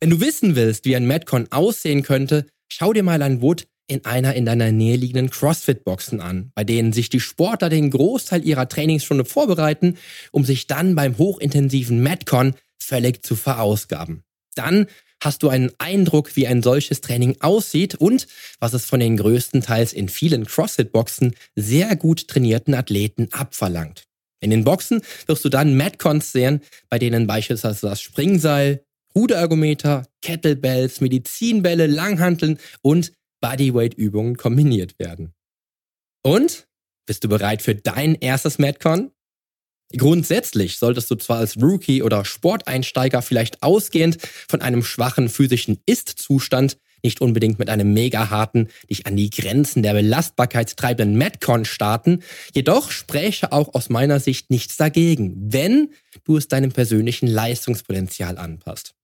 Wenn 0.00 0.10
du 0.10 0.20
wissen 0.20 0.56
willst, 0.56 0.86
wie 0.86 0.96
ein 0.96 1.06
Metcon 1.06 1.48
aussehen 1.50 2.02
könnte, 2.02 2.46
schau 2.68 2.92
dir 2.92 3.02
mal 3.02 3.20
ein 3.20 3.42
Wood 3.42 3.66
in 3.86 4.04
einer 4.04 4.34
in 4.34 4.46
deiner 4.46 4.72
Nähe 4.72 4.96
liegenden 4.96 5.30
CrossFit-Boxen 5.30 6.20
an, 6.20 6.52
bei 6.54 6.64
denen 6.64 6.92
sich 6.92 7.10
die 7.10 7.20
Sportler 7.20 7.68
den 7.68 7.90
Großteil 7.90 8.46
ihrer 8.46 8.68
Trainingsstunde 8.68 9.24
vorbereiten, 9.24 9.98
um 10.32 10.44
sich 10.44 10.66
dann 10.66 10.94
beim 10.94 11.18
hochintensiven 11.18 12.02
Metcon 12.02 12.54
völlig 12.78 13.22
zu 13.24 13.36
verausgaben 13.36 14.24
dann 14.54 14.86
hast 15.22 15.42
du 15.42 15.48
einen 15.48 15.70
Eindruck, 15.78 16.34
wie 16.36 16.46
ein 16.46 16.62
solches 16.62 17.00
Training 17.00 17.36
aussieht 17.40 17.94
und 17.94 18.26
was 18.58 18.72
es 18.72 18.86
von 18.86 19.00
den 19.00 19.16
größtenteils 19.16 19.92
in 19.92 20.08
vielen 20.08 20.46
CrossFit-Boxen 20.46 21.34
sehr 21.56 21.94
gut 21.96 22.28
trainierten 22.28 22.74
Athleten 22.74 23.28
abverlangt. 23.32 24.04
In 24.40 24.50
den 24.50 24.64
Boxen 24.64 25.02
wirst 25.26 25.44
du 25.44 25.50
dann 25.50 25.76
Metcons 25.76 26.32
sehen, 26.32 26.62
bei 26.88 26.98
denen 26.98 27.26
beispielsweise 27.26 27.88
das 27.88 28.00
Springseil, 28.00 28.84
Ruderergometer, 29.14 30.06
Kettlebells, 30.22 31.00
Medizinbälle, 31.00 31.86
Langhanteln 31.86 32.58
und 32.80 33.12
Bodyweight-Übungen 33.40 34.36
kombiniert 34.36 34.98
werden. 34.98 35.34
Und? 36.22 36.66
Bist 37.06 37.24
du 37.24 37.28
bereit 37.28 37.60
für 37.60 37.74
dein 37.74 38.14
erstes 38.14 38.58
Metcon? 38.58 39.10
Grundsätzlich 39.96 40.78
solltest 40.78 41.10
du 41.10 41.16
zwar 41.16 41.38
als 41.38 41.60
Rookie 41.60 42.02
oder 42.02 42.24
Sporteinsteiger 42.24 43.22
vielleicht 43.22 43.62
ausgehend 43.62 44.18
von 44.48 44.60
einem 44.60 44.84
schwachen 44.84 45.28
physischen 45.28 45.80
Ist-Zustand 45.86 46.76
nicht 47.02 47.20
unbedingt 47.20 47.58
mit 47.58 47.70
einem 47.70 47.92
mega 47.92 48.30
harten, 48.30 48.68
dich 48.88 49.06
an 49.06 49.16
die 49.16 49.30
Grenzen 49.30 49.82
der 49.82 49.94
Belastbarkeit 49.94 50.76
treibenden 50.76 51.16
Metcon 51.16 51.64
starten, 51.64 52.22
jedoch 52.54 52.90
spräche 52.90 53.52
auch 53.52 53.74
aus 53.74 53.88
meiner 53.88 54.20
Sicht 54.20 54.50
nichts 54.50 54.76
dagegen, 54.76 55.34
wenn 55.52 55.90
du 56.24 56.36
es 56.36 56.48
deinem 56.48 56.72
persönlichen 56.72 57.26
Leistungspotenzial 57.26 58.38
anpasst. 58.38 58.94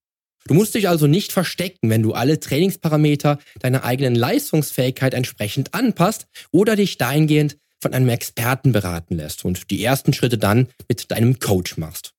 Du 0.46 0.54
musst 0.54 0.74
dich 0.74 0.88
also 0.88 1.08
nicht 1.08 1.32
verstecken, 1.32 1.90
wenn 1.90 2.02
du 2.02 2.12
alle 2.12 2.38
Trainingsparameter 2.38 3.38
deiner 3.58 3.82
eigenen 3.82 4.14
Leistungsfähigkeit 4.14 5.12
entsprechend 5.12 5.74
anpasst 5.74 6.28
oder 6.52 6.76
dich 6.76 6.98
dahingehend 6.98 7.56
von 7.80 7.94
einem 7.94 8.08
Experten 8.08 8.72
beraten 8.72 9.16
lässt 9.16 9.44
und 9.44 9.70
die 9.70 9.82
ersten 9.82 10.12
Schritte 10.12 10.38
dann 10.38 10.68
mit 10.88 11.10
deinem 11.10 11.38
Coach 11.38 11.76
machst. 11.76 12.12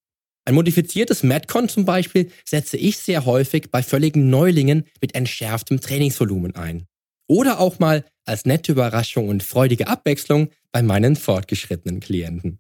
Ein 0.46 0.56
modifiziertes 0.56 1.24
Metcon 1.24 1.68
zum 1.68 1.84
Beispiel 1.84 2.32
setze 2.46 2.78
ich 2.78 2.98
sehr 2.98 3.26
häufig 3.26 3.70
bei 3.70 3.84
völligen 3.84 4.30
Neulingen 4.30 4.86
mit 5.02 5.14
entschärftem 5.14 5.82
Trainingsvolumen 5.82 6.56
ein. 6.56 6.86
oder 7.28 7.60
auch 7.60 7.80
mal 7.80 8.06
als 8.26 8.46
nette 8.46 8.72
Überraschung 8.72 9.28
und 9.28 9.44
freudige 9.44 9.88
Abwechslung 9.88 10.50
bei 10.72 10.82
meinen 10.82 11.16
fortgeschrittenen 11.16 12.00
Klienten. 12.00 12.60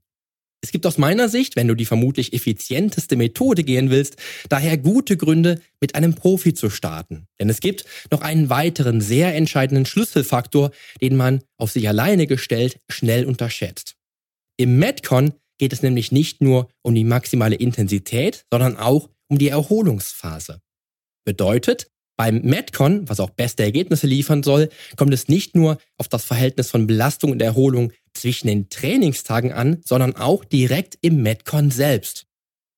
Es 0.61 0.71
gibt 0.71 0.85
aus 0.85 0.97
meiner 0.97 1.29
Sicht, 1.29 1.55
wenn 1.55 1.67
du 1.67 1.75
die 1.75 1.85
vermutlich 1.85 2.33
effizienteste 2.33 3.15
Methode 3.15 3.63
gehen 3.63 3.89
willst, 3.89 4.17
daher 4.49 4.77
gute 4.77 5.15
Gründe, 5.15 5.61
mit 5.79 5.93
einem 5.95 6.15
Profi 6.15 6.53
zu 6.53 6.69
starten. 6.69 7.27
Denn 7.39 7.49
es 7.49 7.59
gibt 7.59 7.85
noch 8.11 8.21
einen 8.21 8.49
weiteren 8.49 8.99
sehr 8.99 9.35
entscheidenden 9.35 9.85
Schlüsselfaktor, 9.85 10.71
den 11.01 11.15
man 11.15 11.41
auf 11.57 11.71
sich 11.71 11.87
alleine 11.87 12.25
gestellt 12.25 12.79
schnell 12.89 13.25
unterschätzt. 13.25 13.95
Im 14.57 14.79
Metcon 14.79 15.33
geht 15.59 15.73
es 15.73 15.83
nämlich 15.83 16.11
nicht 16.11 16.41
nur 16.41 16.69
um 16.81 16.95
die 16.95 17.03
maximale 17.03 17.55
Intensität, 17.55 18.45
sondern 18.51 18.77
auch 18.77 19.09
um 19.27 19.37
die 19.37 19.49
Erholungsphase. 19.49 20.61
Bedeutet, 21.23 21.91
beim 22.17 22.41
Metcon, 22.41 23.07
was 23.07 23.19
auch 23.19 23.29
beste 23.29 23.63
Ergebnisse 23.63 24.07
liefern 24.07 24.41
soll, 24.41 24.69
kommt 24.95 25.13
es 25.13 25.27
nicht 25.27 25.55
nur 25.55 25.77
auf 25.97 26.07
das 26.07 26.25
Verhältnis 26.25 26.71
von 26.71 26.87
Belastung 26.87 27.31
und 27.31 27.41
Erholung 27.41 27.93
zwischen 28.21 28.47
den 28.47 28.69
Trainingstagen 28.69 29.51
an, 29.51 29.81
sondern 29.85 30.15
auch 30.15 30.43
direkt 30.43 30.97
im 31.01 31.21
Metcon 31.21 31.71
selbst. 31.71 32.25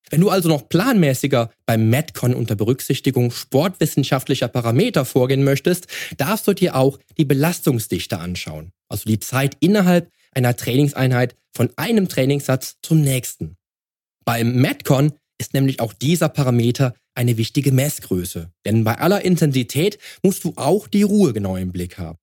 Wenn 0.10 0.22
du 0.22 0.30
also 0.30 0.50
noch 0.50 0.70
planmäßiger 0.70 1.52
beim 1.66 1.90
Metcon 1.90 2.34
unter 2.34 2.56
Berücksichtigung 2.56 3.32
sportwissenschaftlicher 3.32 4.48
Parameter 4.48 5.06
vorgehen 5.06 5.44
möchtest, 5.44 5.88
darfst 6.18 6.48
du 6.48 6.54
dir 6.54 6.76
auch 6.76 7.00
die 7.18 7.26
Belastungsdichte 7.26 8.18
anschauen, 8.18 8.72
also 8.88 9.08
die 9.08 9.20
Zeit 9.20 9.56
innerhalb 9.60 10.10
einer 10.32 10.56
Trainingseinheit 10.56 11.36
von 11.54 11.70
einem 11.76 12.10
Trainingssatz 12.10 12.78
zum 12.82 13.02
nächsten. 13.02 13.56
Beim 14.26 14.56
Metcon 14.56 15.14
ist 15.38 15.54
nämlich 15.54 15.80
auch 15.80 15.94
dieser 15.94 16.30
Parameter 16.30 16.94
eine 17.16 17.38
wichtige 17.38 17.72
Messgröße, 17.72 18.52
denn 18.66 18.84
bei 18.84 18.98
aller 18.98 19.24
Intensität 19.24 20.00
musst 20.24 20.44
du 20.44 20.54
auch 20.56 20.88
die 20.88 21.04
Ruhe 21.04 21.34
genau 21.34 21.56
im 21.56 21.72
Blick 21.72 21.98
haben. 21.98 22.18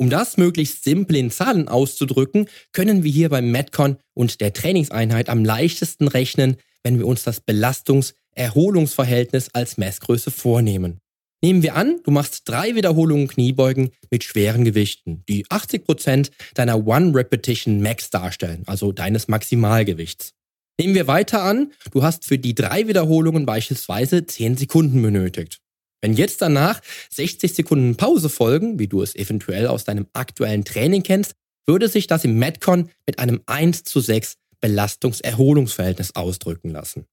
Um 0.00 0.08
das 0.08 0.38
möglichst 0.38 0.82
simpel 0.82 1.16
in 1.16 1.30
Zahlen 1.30 1.68
auszudrücken, 1.68 2.48
können 2.72 3.04
wir 3.04 3.12
hier 3.12 3.28
beim 3.28 3.50
Metcon 3.50 3.98
und 4.14 4.40
der 4.40 4.54
Trainingseinheit 4.54 5.28
am 5.28 5.44
leichtesten 5.44 6.08
rechnen, 6.08 6.56
wenn 6.82 6.98
wir 6.98 7.06
uns 7.06 7.22
das 7.22 7.42
Belastungs-Erholungsverhältnis 7.42 9.50
als 9.52 9.76
Messgröße 9.76 10.30
vornehmen. 10.30 11.00
Nehmen 11.42 11.62
wir 11.62 11.76
an, 11.76 12.00
du 12.02 12.12
machst 12.12 12.48
drei 12.48 12.76
Wiederholungen 12.76 13.28
Kniebeugen 13.28 13.90
mit 14.10 14.24
schweren 14.24 14.64
Gewichten, 14.64 15.22
die 15.28 15.44
80% 15.48 16.30
deiner 16.54 16.86
One 16.86 17.14
Repetition 17.14 17.82
Max 17.82 18.08
darstellen, 18.08 18.62
also 18.64 18.92
deines 18.92 19.28
Maximalgewichts. 19.28 20.32
Nehmen 20.80 20.94
wir 20.94 21.08
weiter 21.08 21.42
an, 21.42 21.72
du 21.90 22.02
hast 22.02 22.24
für 22.24 22.38
die 22.38 22.54
drei 22.54 22.88
Wiederholungen 22.88 23.44
beispielsweise 23.44 24.24
10 24.24 24.56
Sekunden 24.56 25.02
benötigt. 25.02 25.59
Wenn 26.00 26.14
jetzt 26.14 26.40
danach 26.40 26.80
60 27.10 27.54
Sekunden 27.54 27.96
Pause 27.96 28.28
folgen, 28.28 28.78
wie 28.78 28.88
du 28.88 29.02
es 29.02 29.14
eventuell 29.14 29.66
aus 29.66 29.84
deinem 29.84 30.06
aktuellen 30.12 30.64
Training 30.64 31.02
kennst, 31.02 31.34
würde 31.66 31.88
sich 31.88 32.06
das 32.06 32.24
im 32.24 32.38
Metcon 32.38 32.90
mit 33.06 33.18
einem 33.18 33.42
1 33.46 33.84
zu 33.84 34.00
6 34.00 34.36
Belastungs-Erholungsverhältnis 34.60 36.16
ausdrücken 36.16 36.70
lassen. 36.70 37.06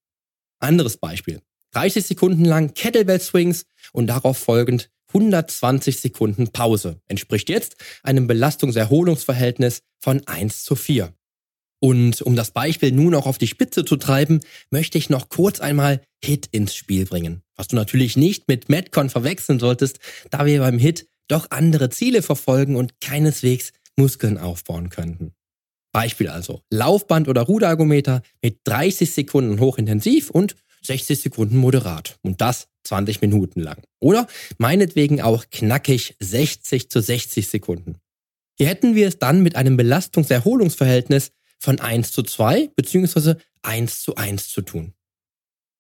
Anderes 0.59 0.97
Beispiel. 0.97 1.41
30 1.71 2.05
Sekunden 2.05 2.45
lang 2.45 2.73
Kettlebell 2.73 3.19
Swings 3.19 3.65
und 3.91 4.07
darauf 4.07 4.37
folgend 4.37 4.89
120 5.09 5.99
Sekunden 5.99 6.49
Pause 6.49 6.99
entspricht 7.07 7.49
jetzt 7.49 7.75
einem 8.03 8.27
Belastungs-Erholungsverhältnis 8.27 9.81
von 9.99 10.25
1 10.27 10.63
zu 10.63 10.75
4. 10.75 11.13
Und 11.79 12.21
um 12.21 12.35
das 12.35 12.51
Beispiel 12.51 12.91
nun 12.91 13.13
auch 13.15 13.27
auf 13.27 13.37
die 13.37 13.47
Spitze 13.47 13.85
zu 13.85 13.97
treiben, 13.97 14.39
möchte 14.71 14.97
ich 14.97 15.09
noch 15.09 15.29
kurz 15.29 15.59
einmal 15.59 16.01
HIT 16.23 16.47
ins 16.51 16.75
Spiel 16.75 17.05
bringen. 17.05 17.43
Was 17.57 17.67
du 17.67 17.75
natürlich 17.75 18.15
nicht 18.15 18.47
mit 18.47 18.69
Metcon 18.69 19.09
verwechseln 19.09 19.59
solltest, 19.59 19.99
da 20.29 20.45
wir 20.45 20.59
beim 20.59 20.79
HIT 20.79 21.07
doch 21.27 21.51
andere 21.51 21.89
Ziele 21.89 22.21
verfolgen 22.21 22.75
und 22.75 23.01
keineswegs 23.01 23.73
Muskeln 23.95 24.37
aufbauen 24.37 24.89
könnten. 24.89 25.33
Beispiel 25.91 26.29
also 26.29 26.61
Laufband 26.69 27.27
oder 27.27 27.41
Ruderergometer 27.41 28.21
mit 28.41 28.59
30 28.65 29.11
Sekunden 29.11 29.59
hochintensiv 29.59 30.29
und 30.29 30.55
60 30.83 31.19
Sekunden 31.19 31.57
moderat. 31.57 32.19
Und 32.21 32.41
das 32.41 32.67
20 32.83 33.21
Minuten 33.21 33.61
lang. 33.61 33.81
Oder 33.99 34.27
meinetwegen 34.57 35.21
auch 35.21 35.45
knackig 35.49 36.15
60 36.19 36.89
zu 36.89 37.01
60 37.01 37.47
Sekunden. 37.47 37.97
Hier 38.57 38.67
hätten 38.67 38.95
wir 38.95 39.07
es 39.07 39.19
dann 39.19 39.43
mit 39.43 39.55
einem 39.55 39.77
Belastungs-Erholungsverhältnis 39.77 41.31
von 41.59 41.79
1 41.79 42.11
zu 42.11 42.23
2 42.23 42.69
bzw. 42.75 43.35
1 43.61 44.01
zu 44.01 44.15
1 44.15 44.49
zu 44.49 44.61
tun. 44.61 44.93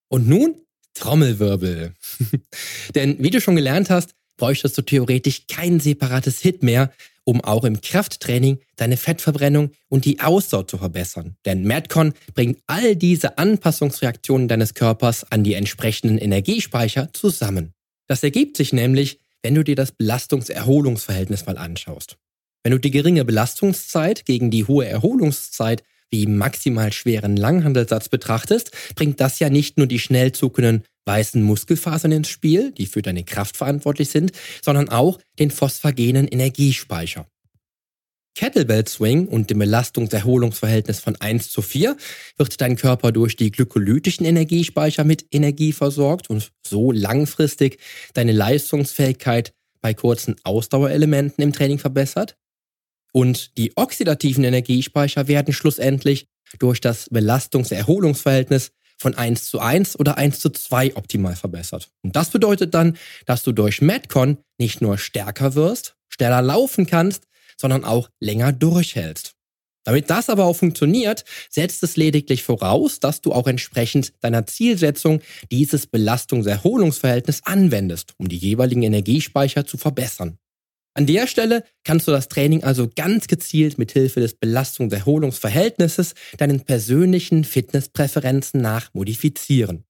Und 0.09 0.27
nun 0.27 0.66
Trommelwirbel. 0.99 1.93
Denn 2.95 3.17
wie 3.19 3.29
du 3.29 3.41
schon 3.41 3.55
gelernt 3.55 3.89
hast, 3.89 4.15
bräuchtest 4.37 4.77
du 4.77 4.81
theoretisch 4.81 5.47
kein 5.47 5.79
separates 5.79 6.39
Hit 6.39 6.63
mehr, 6.63 6.91
um 7.23 7.43
auch 7.43 7.65
im 7.65 7.81
Krafttraining 7.81 8.59
deine 8.77 8.95
Fettverbrennung 8.95 9.71
und 9.89 10.05
die 10.05 10.21
Ausdauer 10.21 10.67
zu 10.67 10.77
verbessern. 10.77 11.35
Denn 11.45 11.63
Metcon 11.63 12.13
bringt 12.33 12.59
all 12.67 12.95
diese 12.95 13.37
Anpassungsreaktionen 13.37 14.47
deines 14.47 14.75
Körpers 14.75 15.29
an 15.29 15.43
die 15.43 15.55
entsprechenden 15.55 16.17
Energiespeicher 16.17 17.11
zusammen. 17.11 17.73
Das 18.07 18.23
ergibt 18.23 18.55
sich 18.55 18.71
nämlich, 18.71 19.19
wenn 19.41 19.55
du 19.55 19.63
dir 19.63 19.75
das 19.75 19.91
Belastungs-Erholungsverhältnis 19.91 21.45
mal 21.45 21.57
anschaust. 21.57 22.17
Wenn 22.63 22.71
du 22.71 22.79
die 22.79 22.91
geringe 22.91 23.25
Belastungszeit 23.25 24.25
gegen 24.25 24.49
die 24.49 24.65
hohe 24.65 24.85
Erholungszeit 24.85 25.83
wie 26.11 26.25
maximal 26.27 26.93
schweren 26.93 27.37
Langhandelssatz 27.37 28.09
betrachtest, 28.09 28.71
bringt 28.95 29.19
das 29.19 29.39
ja 29.39 29.49
nicht 29.49 29.77
nur 29.77 29.87
die 29.87 29.99
schnell 29.99 30.31
zuckenden 30.31 30.83
weißen 31.05 31.41
Muskelfasern 31.41 32.11
ins 32.11 32.29
Spiel, 32.29 32.71
die 32.71 32.85
für 32.85 33.01
deine 33.01 33.23
Kraft 33.23 33.57
verantwortlich 33.57 34.09
sind, 34.09 34.31
sondern 34.61 34.89
auch 34.89 35.19
den 35.39 35.51
phosphagenen 35.51 36.27
Energiespeicher. 36.27 37.25
Kettlebell 38.37 38.87
Swing 38.87 39.27
und 39.27 39.49
dem 39.49 39.57
Belastungs-Erholungsverhältnis 39.57 40.99
von 40.99 41.15
1 41.15 41.49
zu 41.49 41.63
4 41.63 41.97
wird 42.37 42.61
dein 42.61 42.75
Körper 42.75 43.11
durch 43.11 43.35
die 43.35 43.49
glykolytischen 43.49 44.27
Energiespeicher 44.27 45.03
mit 45.03 45.25
Energie 45.31 45.73
versorgt 45.73 46.29
und 46.29 46.51
so 46.63 46.91
langfristig 46.91 47.79
deine 48.13 48.33
Leistungsfähigkeit 48.33 49.53
bei 49.81 49.95
kurzen 49.95 50.35
Ausdauerelementen 50.43 51.43
im 51.43 51.51
Training 51.51 51.79
verbessert. 51.79 52.37
Und 53.11 53.57
die 53.57 53.75
oxidativen 53.75 54.43
Energiespeicher 54.43 55.27
werden 55.27 55.53
schlussendlich 55.53 56.27
durch 56.59 56.81
das 56.81 57.09
Belastungs-Erholungsverhältnis 57.09 58.71
von 58.97 59.15
1 59.15 59.49
zu 59.49 59.59
1 59.59 59.99
oder 59.99 60.17
1 60.17 60.39
zu 60.39 60.49
2 60.49 60.95
optimal 60.95 61.35
verbessert. 61.35 61.89
Und 62.01 62.15
das 62.15 62.29
bedeutet 62.29 62.73
dann, 62.73 62.97
dass 63.25 63.43
du 63.43 63.51
durch 63.51 63.81
Metcon 63.81 64.37
nicht 64.57 64.81
nur 64.81 64.97
stärker 64.97 65.55
wirst, 65.55 65.95
schneller 66.09 66.41
laufen 66.41 66.87
kannst, 66.87 67.23
sondern 67.57 67.83
auch 67.83 68.09
länger 68.19 68.51
durchhältst. 68.51 69.33
Damit 69.83 70.09
das 70.09 70.29
aber 70.29 70.43
auch 70.43 70.55
funktioniert, 70.55 71.23
setzt 71.49 71.81
es 71.81 71.95
lediglich 71.95 72.43
voraus, 72.43 72.99
dass 72.99 73.21
du 73.21 73.31
auch 73.31 73.47
entsprechend 73.47 74.11
deiner 74.19 74.45
Zielsetzung 74.45 75.21
dieses 75.49 75.87
Belastungs-Erholungsverhältnis 75.87 77.45
anwendest, 77.45 78.13
um 78.17 78.27
die 78.27 78.35
jeweiligen 78.35 78.83
Energiespeicher 78.83 79.65
zu 79.65 79.77
verbessern. 79.77 80.39
An 80.97 81.05
der 81.05 81.27
Stelle 81.27 81.63
kannst 81.83 82.07
du 82.07 82.11
das 82.11 82.27
Training 82.27 82.63
also 82.63 82.89
ganz 82.95 83.27
gezielt 83.27 83.77
mit 83.77 83.91
Hilfe 83.91 84.19
des 84.19 84.33
Belastungs-Erholungsverhältnisses 84.33 86.15
deinen 86.39 86.61
persönlichen 86.61 87.43
Fitnesspräferenzen 87.43 88.63
nach 88.63 88.91
modifizieren. 88.95 89.83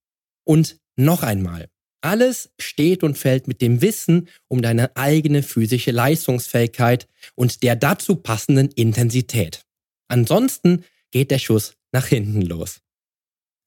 Und 0.43 0.81
noch 0.97 1.23
einmal, 1.23 1.69
alles 2.01 2.49
steht 2.59 3.03
und 3.03 3.17
fällt 3.17 3.47
mit 3.47 3.61
dem 3.61 3.81
Wissen 3.81 4.27
um 4.49 4.61
deine 4.61 4.97
eigene 4.97 5.43
physische 5.43 5.91
Leistungsfähigkeit 5.91 7.07
und 7.35 7.63
der 7.63 7.77
dazu 7.77 8.17
passenden 8.17 8.67
Intensität. 8.71 9.61
Ansonsten 10.09 10.83
geht 11.11 11.31
der 11.31 11.39
Schuss 11.39 11.75
nach 11.93 12.07
hinten 12.07 12.41
los. 12.41 12.81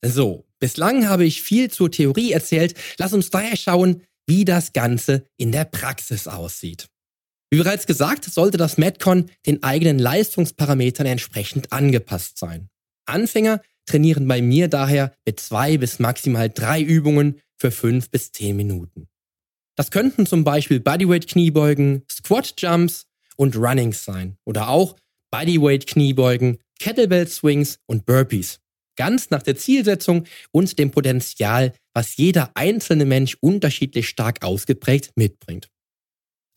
So, 0.04 0.44
bislang 0.58 1.08
habe 1.08 1.24
ich 1.24 1.40
viel 1.40 1.70
zur 1.70 1.90
Theorie 1.90 2.32
erzählt. 2.32 2.74
Lass 2.98 3.14
uns 3.14 3.30
daher 3.30 3.56
schauen, 3.56 4.02
wie 4.26 4.44
das 4.44 4.74
Ganze 4.74 5.24
in 5.38 5.52
der 5.52 5.64
Praxis 5.64 6.28
aussieht. 6.28 6.90
Wie 7.50 7.58
bereits 7.58 7.86
gesagt, 7.86 8.24
sollte 8.24 8.58
das 8.58 8.78
Metcon 8.78 9.28
den 9.44 9.62
eigenen 9.64 9.98
Leistungsparametern 9.98 11.06
entsprechend 11.06 11.72
angepasst 11.72 12.38
sein. 12.38 12.68
Anfänger 13.06 13.60
trainieren 13.86 14.28
bei 14.28 14.40
mir 14.40 14.68
daher 14.68 15.12
mit 15.26 15.40
zwei 15.40 15.76
bis 15.76 15.98
maximal 15.98 16.48
drei 16.48 16.80
Übungen 16.80 17.40
für 17.56 17.72
fünf 17.72 18.08
bis 18.10 18.30
zehn 18.30 18.56
Minuten. 18.56 19.08
Das 19.76 19.90
könnten 19.90 20.26
zum 20.26 20.44
Beispiel 20.44 20.78
Bodyweight 20.78 21.26
Kniebeugen, 21.26 22.04
Squat 22.08 22.54
Jumps 22.58 23.06
und 23.36 23.56
Runnings 23.56 24.04
sein 24.04 24.36
oder 24.44 24.68
auch 24.68 24.96
Bodyweight 25.32 25.88
Kniebeugen, 25.88 26.58
Kettlebell 26.78 27.26
Swings 27.26 27.78
und 27.86 28.06
Burpees. 28.06 28.60
Ganz 28.96 29.30
nach 29.30 29.42
der 29.42 29.56
Zielsetzung 29.56 30.24
und 30.52 30.78
dem 30.78 30.90
Potenzial, 30.90 31.72
was 31.94 32.16
jeder 32.16 32.50
einzelne 32.54 33.06
Mensch 33.06 33.36
unterschiedlich 33.40 34.08
stark 34.08 34.44
ausgeprägt 34.44 35.12
mitbringt. 35.16 35.68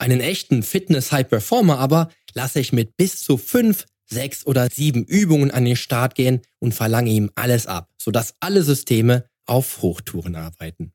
Einen 0.03 0.19
echten 0.19 0.63
Fitness-High-Performer 0.63 1.79
aber 1.79 2.11
lasse 2.33 2.59
ich 2.59 2.73
mit 2.73 2.97
bis 2.97 3.23
zu 3.23 3.37
fünf, 3.37 3.85
sechs 4.05 4.45
oder 4.45 4.67
sieben 4.69 5.05
Übungen 5.05 5.49
an 5.49 5.63
den 5.63 5.77
Start 5.77 6.15
gehen 6.15 6.41
und 6.59 6.73
verlange 6.73 7.09
ihm 7.09 7.31
alles 7.35 7.67
ab, 7.67 7.89
sodass 7.97 8.35
alle 8.41 8.63
Systeme 8.63 9.23
auf 9.45 9.81
Hochtouren 9.81 10.35
arbeiten. 10.35 10.91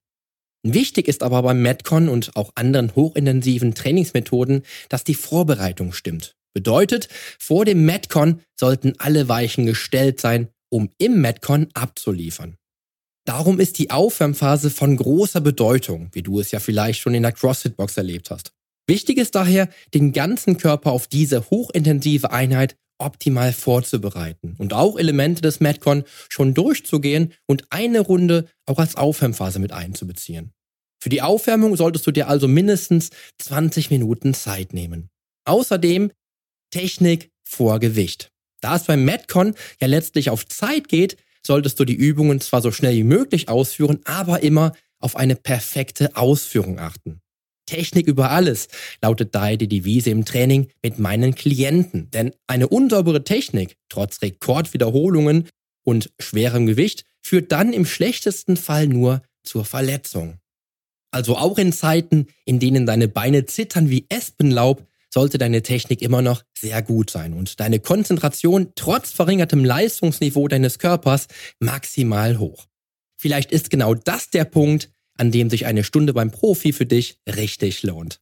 Wichtig 0.62 1.08
ist 1.08 1.22
aber 1.22 1.40
beim 1.40 1.62
Metcon 1.62 2.10
und 2.10 2.36
auch 2.36 2.52
anderen 2.54 2.94
hochintensiven 2.94 3.74
Trainingsmethoden, 3.74 4.60
dass 4.90 5.04
die 5.04 5.14
Vorbereitung 5.14 5.94
stimmt. 5.94 6.36
Bedeutet, 6.52 7.08
vor 7.38 7.64
dem 7.64 7.86
Metcon 7.86 8.42
sollten 8.56 8.92
alle 8.98 9.26
Weichen 9.26 9.64
gestellt 9.64 10.20
sein, 10.20 10.48
um 10.68 10.90
im 10.98 11.22
Metcon 11.22 11.68
abzuliefern. 11.72 12.58
Darum 13.24 13.58
ist 13.58 13.78
die 13.78 13.88
Aufwärmphase 13.88 14.68
von 14.68 14.98
großer 14.98 15.40
Bedeutung, 15.40 16.10
wie 16.12 16.22
du 16.22 16.40
es 16.40 16.50
ja 16.50 16.60
vielleicht 16.60 17.00
schon 17.00 17.14
in 17.14 17.22
der 17.22 17.32
CrossFit-Box 17.32 17.96
erlebt 17.96 18.30
hast. 18.30 18.52
Wichtig 18.88 19.18
ist 19.18 19.34
daher, 19.34 19.68
den 19.92 20.12
ganzen 20.12 20.56
Körper 20.56 20.92
auf 20.92 21.06
diese 21.06 21.50
hochintensive 21.50 22.30
Einheit 22.30 22.74
optimal 22.96 23.52
vorzubereiten 23.52 24.56
und 24.58 24.72
auch 24.72 24.98
Elemente 24.98 25.42
des 25.42 25.60
Metcon 25.60 26.04
schon 26.30 26.54
durchzugehen 26.54 27.34
und 27.46 27.64
eine 27.70 28.00
Runde 28.00 28.48
auch 28.66 28.78
als 28.78 28.96
Aufwärmphase 28.96 29.58
mit 29.58 29.72
einzubeziehen. 29.72 30.52
Für 31.00 31.10
die 31.10 31.22
Aufwärmung 31.22 31.76
solltest 31.76 32.06
du 32.06 32.12
dir 32.12 32.28
also 32.28 32.48
mindestens 32.48 33.10
20 33.38 33.90
Minuten 33.90 34.32
Zeit 34.32 34.72
nehmen. 34.72 35.10
Außerdem 35.44 36.10
Technik 36.70 37.30
vor 37.44 37.78
Gewicht. 37.80 38.32
Da 38.60 38.76
es 38.76 38.84
beim 38.84 39.04
Metcon 39.04 39.54
ja 39.80 39.86
letztlich 39.86 40.30
auf 40.30 40.46
Zeit 40.48 40.88
geht, 40.88 41.18
solltest 41.46 41.78
du 41.78 41.84
die 41.84 41.94
Übungen 41.94 42.40
zwar 42.40 42.62
so 42.62 42.72
schnell 42.72 42.96
wie 42.96 43.04
möglich 43.04 43.48
ausführen, 43.48 44.00
aber 44.04 44.42
immer 44.42 44.72
auf 44.98 45.14
eine 45.14 45.36
perfekte 45.36 46.16
Ausführung 46.16 46.80
achten. 46.80 47.20
Technik 47.68 48.06
über 48.06 48.30
alles, 48.30 48.68
lautet 49.02 49.34
daher 49.34 49.58
die 49.58 49.68
Devise 49.68 50.08
im 50.08 50.24
Training 50.24 50.68
mit 50.82 50.98
meinen 50.98 51.34
Klienten. 51.34 52.10
Denn 52.10 52.32
eine 52.46 52.68
unsaubere 52.68 53.24
Technik, 53.24 53.76
trotz 53.90 54.22
Rekordwiederholungen 54.22 55.48
und 55.84 56.10
schwerem 56.18 56.66
Gewicht, 56.66 57.04
führt 57.20 57.52
dann 57.52 57.74
im 57.74 57.84
schlechtesten 57.84 58.56
Fall 58.56 58.86
nur 58.86 59.20
zur 59.42 59.66
Verletzung. 59.66 60.38
Also 61.10 61.36
auch 61.36 61.58
in 61.58 61.72
Zeiten, 61.72 62.28
in 62.46 62.58
denen 62.58 62.86
deine 62.86 63.06
Beine 63.06 63.44
zittern 63.44 63.90
wie 63.90 64.06
Espenlaub, 64.08 64.86
sollte 65.12 65.36
deine 65.36 65.62
Technik 65.62 66.00
immer 66.00 66.22
noch 66.22 66.42
sehr 66.58 66.82
gut 66.82 67.10
sein 67.10 67.34
und 67.34 67.60
deine 67.60 67.80
Konzentration 67.80 68.72
trotz 68.76 69.10
verringertem 69.10 69.64
Leistungsniveau 69.64 70.48
deines 70.48 70.78
Körpers 70.78 71.28
maximal 71.60 72.38
hoch. 72.38 72.66
Vielleicht 73.18 73.52
ist 73.52 73.68
genau 73.68 73.94
das 73.94 74.30
der 74.30 74.44
Punkt, 74.44 74.90
an 75.18 75.30
dem 75.30 75.50
sich 75.50 75.66
eine 75.66 75.84
Stunde 75.84 76.14
beim 76.14 76.30
Profi 76.30 76.72
für 76.72 76.86
dich 76.86 77.18
richtig 77.28 77.82
lohnt. 77.82 78.20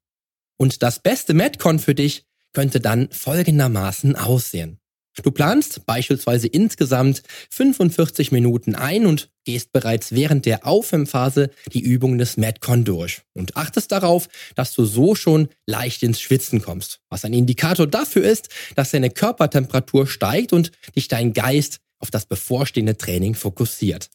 Und 0.59 0.83
das 0.83 0.99
beste 0.99 1.35
Metcon 1.35 1.79
für 1.79 1.95
dich 1.95 2.25
könnte 2.53 2.81
dann 2.81 3.09
folgendermaßen 3.11 4.17
aussehen. 4.17 4.81
Du 5.23 5.31
planst 5.31 5.87
beispielsweise 5.87 6.47
insgesamt 6.47 7.23
45 7.51 8.33
Minuten 8.33 8.75
ein 8.75 9.07
und 9.07 9.31
gehst 9.45 9.73
bereits 9.73 10.13
während 10.13 10.45
der 10.45 10.67
Aufwärmphase 10.67 11.51
die 11.73 11.81
Übungen 11.81 12.19
des 12.19 12.37
Metcon 12.37 12.85
durch 12.85 13.23
und 13.33 13.57
achtest 13.57 13.93
darauf, 13.93 14.29
dass 14.57 14.75
du 14.75 14.85
so 14.85 15.15
schon 15.15 15.49
leicht 15.67 16.03
ins 16.03 16.21
Schwitzen 16.21 16.61
kommst, 16.61 17.01
was 17.09 17.25
ein 17.25 17.33
Indikator 17.33 17.87
dafür 17.87 18.25
ist, 18.25 18.49
dass 18.75 18.91
deine 18.91 19.11
Körpertemperatur 19.11 20.07
steigt 20.07 20.53
und 20.53 20.73
dich 20.95 21.09
dein 21.09 21.33
Geist 21.33 21.79
auf 21.99 22.11
das 22.11 22.27
bevorstehende 22.27 22.99
Training 22.99 23.35
fokussiert. 23.35 24.11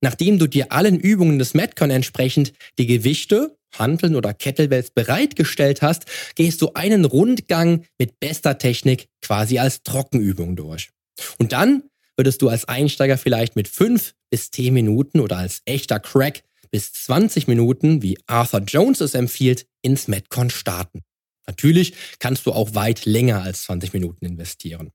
Nachdem 0.00 0.38
du 0.38 0.46
dir 0.46 0.72
allen 0.72 0.98
Übungen 0.98 1.38
des 1.38 1.54
Metcon 1.54 1.90
entsprechend 1.90 2.52
die 2.78 2.86
Gewichte, 2.86 3.56
Hanteln 3.78 4.16
oder 4.16 4.34
Kettlebells 4.34 4.90
bereitgestellt 4.90 5.82
hast, 5.82 6.06
gehst 6.34 6.62
du 6.62 6.72
einen 6.74 7.04
Rundgang 7.04 7.84
mit 7.98 8.20
bester 8.20 8.58
Technik 8.58 9.08
quasi 9.20 9.58
als 9.58 9.82
Trockenübung 9.82 10.56
durch. 10.56 10.90
Und 11.38 11.52
dann 11.52 11.84
würdest 12.16 12.42
du 12.42 12.48
als 12.48 12.66
Einsteiger 12.66 13.18
vielleicht 13.18 13.56
mit 13.56 13.68
5 13.68 14.14
bis 14.30 14.50
10 14.50 14.74
Minuten 14.74 15.20
oder 15.20 15.38
als 15.38 15.62
echter 15.64 16.00
Crack 16.00 16.42
bis 16.70 16.92
20 16.92 17.46
Minuten, 17.48 18.02
wie 18.02 18.18
Arthur 18.26 18.60
Jones 18.60 19.00
es 19.00 19.14
empfiehlt, 19.14 19.66
ins 19.82 20.08
Metcon 20.08 20.50
starten. 20.50 21.02
Natürlich 21.46 21.94
kannst 22.18 22.46
du 22.46 22.52
auch 22.52 22.74
weit 22.74 23.04
länger 23.04 23.42
als 23.42 23.64
20 23.64 23.92
Minuten 23.92 24.24
investieren. 24.24 24.90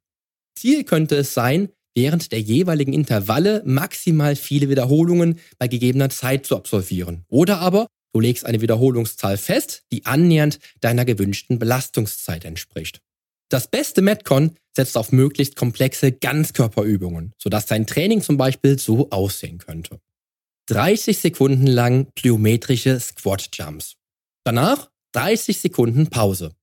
Ziel 0.56 0.84
könnte 0.84 1.16
es 1.16 1.34
sein, 1.34 1.70
während 2.00 2.32
der 2.32 2.40
jeweiligen 2.40 2.94
Intervalle 2.94 3.62
maximal 3.66 4.38
viele 4.38 4.70
Wiederholungen 4.70 5.38
bei 5.58 5.68
gegebener 5.68 6.10
Zeit 6.10 6.46
zu 6.46 6.56
absolvieren. 6.56 7.26
Oder 7.28 7.60
aber 7.60 7.88
du 8.14 8.22
legst 8.22 8.46
eine 8.46 8.62
Wiederholungszahl 8.62 9.38
fest, 9.38 9.84
die 9.92 10.06
annähernd 10.06 10.60
deiner 10.80 11.04
gewünschten 11.04 11.60
Belastungszeit 11.60 12.46
entspricht. 12.46 13.02
Das 13.50 13.68
beste 13.68 14.02
Metcon 14.02 14.56
setzt 14.74 14.96
auf 14.96 15.12
möglichst 15.12 15.58
komplexe 15.58 16.14
Ganzkörperübungen, 16.14 17.34
sodass 17.38 17.66
dein 17.66 17.86
Training 17.86 18.22
zum 18.22 18.38
Beispiel 18.38 18.80
so 18.80 19.10
aussehen 19.10 19.58
könnte. 19.58 20.00
30 20.68 21.18
Sekunden 21.18 21.68
lang 21.68 22.08
plyometrische 22.16 22.98
Squat 22.98 23.50
Jumps. 23.52 23.98
Danach 24.46 24.90
30 25.12 25.58
Sekunden 25.60 26.10
Pause 26.10 26.54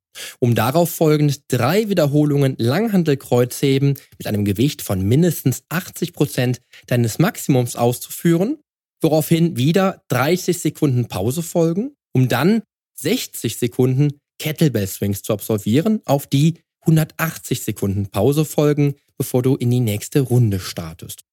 um 0.41 0.55
darauf 0.55 0.91
folgend 0.91 1.43
drei 1.49 1.89
Wiederholungen 1.89 2.55
Langhantelkreuzheben 2.59 3.99
mit 4.19 4.27
einem 4.27 4.45
Gewicht 4.45 4.83
von 4.83 5.03
mindestens 5.03 5.65
80 5.69 6.13
Prozent 6.13 6.61
deines 6.87 7.19
Maximums 7.19 7.77
auszuführen, 7.77 8.59
woraufhin 9.01 9.57
wieder 9.57 10.03
30 10.09 10.59
Sekunden 10.59 11.09
Pause 11.09 11.43
folgen, 11.43 11.93
um 12.13 12.29
dann 12.29 12.63
60 12.99 13.59
Sekunden 13.59 14.19
Kettlebell 14.39 14.87
Swings 14.87 15.23
zu 15.23 15.33
absolvieren, 15.33 16.01
auf 16.05 16.27
die 16.27 16.55
180 16.83 17.63
Sekunden 17.63 18.07
Pause 18.07 18.45
folgen, 18.45 18.95
bevor 19.19 19.43
du 19.43 19.57
in 19.57 19.71
die 19.71 19.81
nächste 19.81 20.21
Runde 20.21 20.61
startest. 20.61 21.25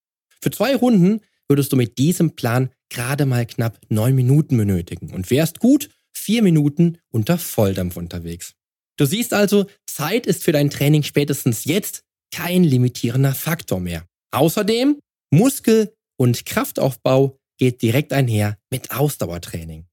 Für 0.41 0.51
zwei 0.51 0.75
Runden 0.75 1.21
würdest 1.47 1.71
du 1.71 1.75
mit 1.75 1.97
diesem 1.97 2.35
Plan 2.35 2.69
gerade 2.89 3.25
mal 3.25 3.45
knapp 3.45 3.79
neun 3.89 4.15
Minuten 4.15 4.57
benötigen 4.57 5.13
und 5.13 5.29
wärst 5.29 5.59
gut 5.59 5.89
vier 6.13 6.41
Minuten 6.43 6.97
unter 7.11 7.37
Volldampf 7.37 7.97
unterwegs. 7.97 8.55
Du 8.97 9.05
siehst 9.05 9.33
also, 9.33 9.65
Zeit 9.87 10.25
ist 10.25 10.43
für 10.43 10.51
dein 10.51 10.69
Training 10.69 11.03
spätestens 11.03 11.65
jetzt 11.65 12.03
kein 12.33 12.63
limitierender 12.63 13.33
Faktor 13.33 13.79
mehr. 13.79 14.05
Außerdem, 14.31 14.99
Muskel- 15.31 15.93
und 16.17 16.45
Kraftaufbau 16.45 17.37
geht 17.57 17.81
direkt 17.81 18.13
einher 18.13 18.57
mit 18.71 18.91
Ausdauertraining. 18.91 19.85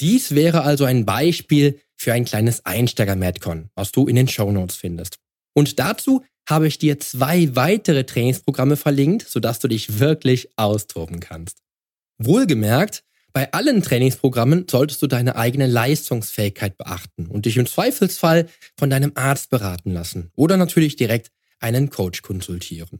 Dies 0.00 0.34
wäre 0.34 0.62
also 0.62 0.84
ein 0.84 1.04
Beispiel 1.04 1.80
für 1.96 2.12
ein 2.12 2.24
kleines 2.24 2.64
Einsteiger-Madcon, 2.64 3.70
was 3.74 3.92
du 3.92 4.06
in 4.06 4.16
den 4.16 4.28
Show 4.28 4.50
Notes 4.52 4.76
findest. 4.76 5.16
Und 5.54 5.78
dazu 5.78 6.24
habe 6.48 6.68
ich 6.68 6.78
dir 6.78 7.00
zwei 7.00 7.54
weitere 7.56 8.04
Trainingsprogramme 8.04 8.76
verlinkt, 8.76 9.28
sodass 9.28 9.58
du 9.58 9.68
dich 9.68 9.98
wirklich 9.98 10.50
austoben 10.56 11.20
kannst. 11.20 11.58
Wohlgemerkt, 12.18 13.04
bei 13.38 13.52
allen 13.52 13.82
Trainingsprogrammen 13.82 14.66
solltest 14.68 15.00
du 15.00 15.06
deine 15.06 15.36
eigene 15.36 15.68
Leistungsfähigkeit 15.68 16.76
beachten 16.76 17.28
und 17.28 17.46
dich 17.46 17.56
im 17.56 17.66
Zweifelsfall 17.66 18.48
von 18.76 18.90
deinem 18.90 19.12
Arzt 19.14 19.48
beraten 19.48 19.92
lassen 19.92 20.32
oder 20.34 20.56
natürlich 20.56 20.96
direkt 20.96 21.30
einen 21.60 21.88
Coach 21.88 22.22
konsultieren. 22.22 22.98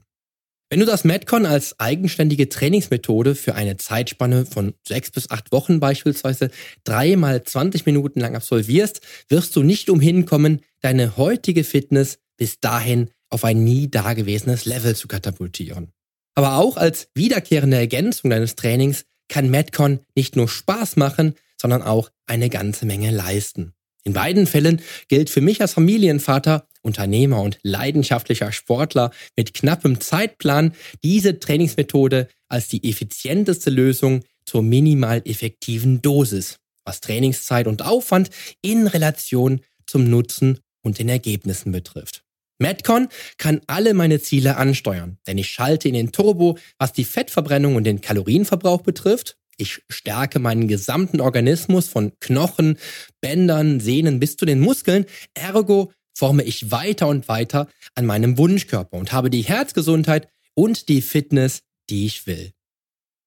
Wenn 0.69 0.79
du 0.79 0.85
das 0.85 1.03
Metcon 1.03 1.45
als 1.45 1.77
eigenständige 1.77 2.47
Trainingsmethode 2.47 3.35
für 3.35 3.55
eine 3.55 3.75
Zeitspanne 3.75 4.45
von 4.45 4.75
sechs 4.87 5.11
bis 5.11 5.29
acht 5.29 5.51
Wochen 5.51 5.81
beispielsweise 5.81 6.51
dreimal 6.85 7.43
20 7.43 7.85
Minuten 7.85 8.21
lang 8.21 8.37
absolvierst, 8.37 9.01
wirst 9.27 9.57
du 9.57 9.63
nicht 9.63 9.89
umhin 9.89 10.25
kommen, 10.25 10.61
deine 10.79 11.17
heutige 11.17 11.65
Fitness 11.65 12.17
bis 12.37 12.61
dahin 12.61 13.09
auf 13.29 13.43
ein 13.43 13.65
nie 13.65 13.89
dagewesenes 13.89 14.63
Level 14.63 14.95
zu 14.95 15.09
katapultieren. 15.09 15.91
Aber 16.33 16.55
auch 16.55 16.77
als 16.77 17.09
wiederkehrende 17.13 17.75
Ergänzung 17.75 18.29
deines 18.29 18.55
Trainings 18.55 19.03
kann 19.29 19.49
Metcon 19.49 20.01
nicht 20.15 20.35
nur 20.35 20.49
Spaß 20.49 20.97
machen, 20.97 21.35
sondern 21.55 21.81
auch 21.81 22.09
eine 22.25 22.49
ganze 22.49 22.85
Menge 22.85 23.11
leisten. 23.11 23.73
In 24.03 24.13
beiden 24.13 24.47
Fällen 24.47 24.81
gilt 25.07 25.29
für 25.29 25.41
mich 25.41 25.61
als 25.61 25.73
Familienvater, 25.73 26.67
Unternehmer 26.81 27.41
und 27.41 27.59
leidenschaftlicher 27.63 28.51
Sportler 28.51 29.11
mit 29.35 29.53
knappem 29.53 29.99
Zeitplan 29.99 30.73
diese 31.03 31.39
Trainingsmethode 31.39 32.29
als 32.47 32.69
die 32.69 32.89
effizienteste 32.89 33.69
Lösung 33.69 34.23
zur 34.45 34.63
minimal 34.63 35.21
effektiven 35.25 36.01
Dosis, 36.01 36.57
was 36.85 37.01
Trainingszeit 37.01 37.67
und 37.67 37.83
Aufwand 37.83 38.29
in 38.61 38.87
Relation 38.87 39.61
zum 39.85 40.09
Nutzen 40.09 40.59
und 40.81 40.97
den 40.97 41.09
Ergebnissen 41.09 41.71
betrifft. 41.71 42.23
Metcon 42.59 43.07
kann 43.37 43.61
alle 43.67 43.93
meine 43.93 44.21
Ziele 44.21 44.57
ansteuern, 44.57 45.17
denn 45.25 45.37
ich 45.37 45.49
schalte 45.49 45.87
in 45.87 45.93
den 45.93 46.11
Turbo, 46.11 46.57
was 46.77 46.91
die 46.91 47.05
Fettverbrennung 47.05 47.75
und 47.75 47.85
den 47.85 48.01
Kalorienverbrauch 48.01 48.81
betrifft. 48.81 49.37
Ich 49.57 49.81
stärke 49.89 50.39
meinen 50.39 50.67
gesamten 50.67 51.21
Organismus 51.21 51.87
von 51.87 52.11
Knochen, 52.19 52.77
Bändern, 53.21 53.79
Sehnen 53.79 54.19
bis 54.19 54.37
zu 54.37 54.45
den 54.45 54.59
Muskeln. 54.59 55.05
Ergo 55.33 55.91
forme 56.13 56.43
ich 56.43 56.69
weiter 56.69 57.07
und 57.07 57.29
weiter 57.29 57.67
an 57.95 58.05
meinem 58.05 58.37
Wunschkörper 58.37 58.97
und 58.97 59.13
habe 59.13 59.29
die 59.29 59.41
Herzgesundheit 59.41 60.27
und 60.53 60.89
die 60.89 61.01
Fitness, 61.01 61.63
die 61.89 62.05
ich 62.05 62.27
will. 62.27 62.51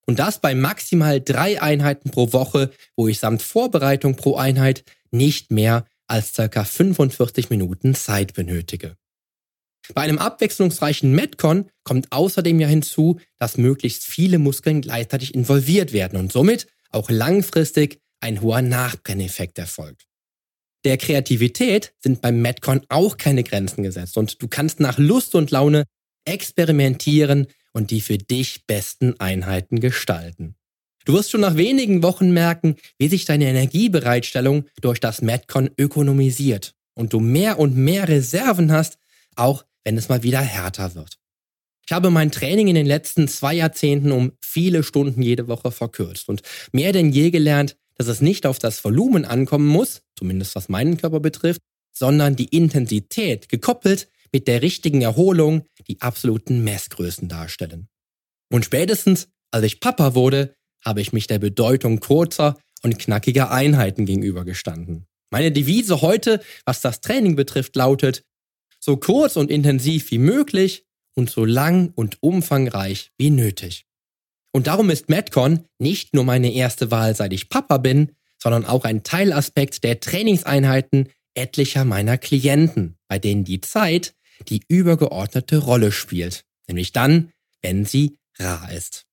Und 0.07 0.19
das 0.19 0.41
bei 0.41 0.55
maximal 0.55 1.21
drei 1.21 1.63
Einheiten 1.63 2.11
pro 2.11 2.33
Woche, 2.33 2.71
wo 2.97 3.09
ich 3.09 3.19
samt 3.19 3.41
Vorbereitung 3.41 4.17
pro 4.17 4.37
Einheit 4.37 4.85
nicht 5.11 5.51
mehr 5.51 5.87
als 6.07 6.35
circa 6.35 6.65
45 6.65 7.51
Minuten 7.51 7.95
Zeit 7.95 8.35
benötige. 8.35 8.97
Bei 9.95 10.03
einem 10.03 10.19
abwechslungsreichen 10.19 11.13
Metcon 11.13 11.69
kommt 11.85 12.13
außerdem 12.13 12.61
ja 12.61 12.69
hinzu, 12.69 13.21
dass 13.39 13.59
möglichst 13.59 14.05
viele 14.05 14.39
Muskeln 14.39 14.81
gleichzeitig 14.81 15.35
involviert 15.35 15.93
werden 15.93 16.19
und 16.19 16.33
somit 16.33 16.69
auch 16.91 17.11
langfristig 17.11 18.01
ein 18.21 18.41
hoher 18.41 18.63
Nachbrenneffekt 18.63 19.59
erfolgt. 19.59 20.07
Der 20.85 20.97
Kreativität 20.97 21.95
sind 22.01 22.23
beim 22.23 22.41
Metcon 22.43 22.83
auch 22.89 23.17
keine 23.17 23.45
Grenzen 23.45 23.83
gesetzt 23.83 24.17
und 24.17 24.43
du 24.43 24.49
kannst 24.49 24.81
nach 24.81 24.99
Lust 24.99 25.35
und 25.35 25.51
Laune 25.51 25.85
experimentieren 26.25 27.47
und 27.73 27.91
die 27.91 28.01
für 28.01 28.19
dich 28.19 28.67
besten 28.67 29.19
Einheiten 29.19 29.81
gestalten. 29.81 30.57
Du 31.05 31.15
wirst 31.15 31.31
schon 31.31 31.41
nach 31.41 31.57
wenigen 31.57 32.03
Wochen 32.03 32.33
merken, 32.33 32.77
wie 32.99 33.09
sich 33.09 33.25
deine 33.25 33.47
Energiebereitstellung 33.47 34.67
durch 34.81 35.01
das 35.01 35.23
Metcon 35.23 35.71
ökonomisiert 35.77 36.75
und 36.95 37.13
du 37.13 37.21
mehr 37.21 37.59
und 37.59 37.77
mehr 37.77 38.09
Reserven 38.09 38.71
hast, 38.71 38.99
auch 39.35 39.65
wenn 39.85 39.97
es 39.97 40.09
mal 40.09 40.23
wieder 40.23 40.41
härter 40.41 40.95
wird. 40.95 41.19
Ich 41.87 41.93
habe 41.93 42.11
mein 42.11 42.31
Training 42.31 42.69
in 42.69 42.75
den 42.75 42.87
letzten 42.87 43.27
zwei 43.29 43.55
Jahrzehnten 43.55 44.13
um 44.13 44.33
viele 44.41 44.83
Stunden 44.83 45.21
jede 45.23 45.49
Woche 45.49 45.73
verkürzt 45.73 46.29
und 46.29 46.43
mehr 46.73 46.93
denn 46.93 47.13
je 47.13 47.31
gelernt, 47.31 47.77
dass 47.97 48.07
es 48.07 48.21
nicht 48.21 48.47
auf 48.47 48.59
das 48.59 48.83
Volumen 48.85 49.25
ankommen 49.25 49.67
muss, 49.67 50.03
zumindest 50.17 50.55
was 50.55 50.69
meinen 50.69 50.97
Körper 50.97 51.21
betrifft, 51.21 51.61
sondern 51.93 52.37
die 52.37 52.57
Intensität 52.57 53.49
gekoppelt 53.49 54.09
mit 54.33 54.49
der 54.49 54.63
richtigen 54.63 55.03
Erholung 55.03 55.67
die 55.89 56.01
absoluten 56.01 56.65
Messgrößen 56.65 57.29
darstellen. 57.29 57.89
Und 58.51 58.65
spätestens, 58.65 59.29
als 59.51 59.65
ich 59.65 59.81
Papa 59.81 60.15
wurde, 60.15 60.55
habe 60.85 61.01
ich 61.01 61.13
mich 61.13 61.27
der 61.27 61.39
Bedeutung 61.39 62.01
kurzer 62.01 62.59
und 62.83 62.99
knackiger 62.99 63.51
Einheiten 63.51 64.07
gegenübergestanden. 64.07 65.07
Meine 65.31 65.53
Devise 65.53 66.03
heute, 66.03 66.43
was 66.65 66.81
das 66.81 67.01
Training 67.01 67.37
betrifft, 67.37 67.77
lautet, 67.77 68.23
so 68.83 68.97
kurz 68.97 69.37
und 69.37 69.51
intensiv 69.51 70.11
wie 70.11 70.19
möglich 70.19 70.85
und 71.15 71.31
so 71.31 71.45
lang 71.45 71.93
und 71.95 72.19
umfangreich 72.21 73.13
wie 73.17 73.31
nötig. 73.31 73.87
Und 74.53 74.67
darum 74.67 74.91
ist 74.91 75.09
Metcon 75.09 75.65
nicht 75.79 76.15
nur 76.15 76.25
meine 76.25 76.53
erste 76.53 76.91
Wahl, 76.91 77.15
seit 77.15 77.33
ich 77.33 77.49
Papa 77.49 77.79
bin, 77.79 78.13
sondern 78.39 78.67
auch 78.67 78.85
ein 78.85 79.03
Teilaspekt 79.03 79.85
der 79.85 80.01
Trainingseinheiten 80.01 81.09
etlicher 81.35 81.85
meiner 81.85 82.19
Klienten, 82.19 82.97
bei 83.09 83.19
denen 83.19 83.45
die 83.45 83.61
Zeit 83.61 84.15
die 84.49 84.63
übergeordnete 84.67 85.59
Rolle 85.59 85.93
spielt, 85.93 86.45
nämlich 86.67 86.93
dann, 86.93 87.31
wenn 87.63 87.85
sie 87.85 88.19
rar 88.39 88.73
ist. 88.73 89.07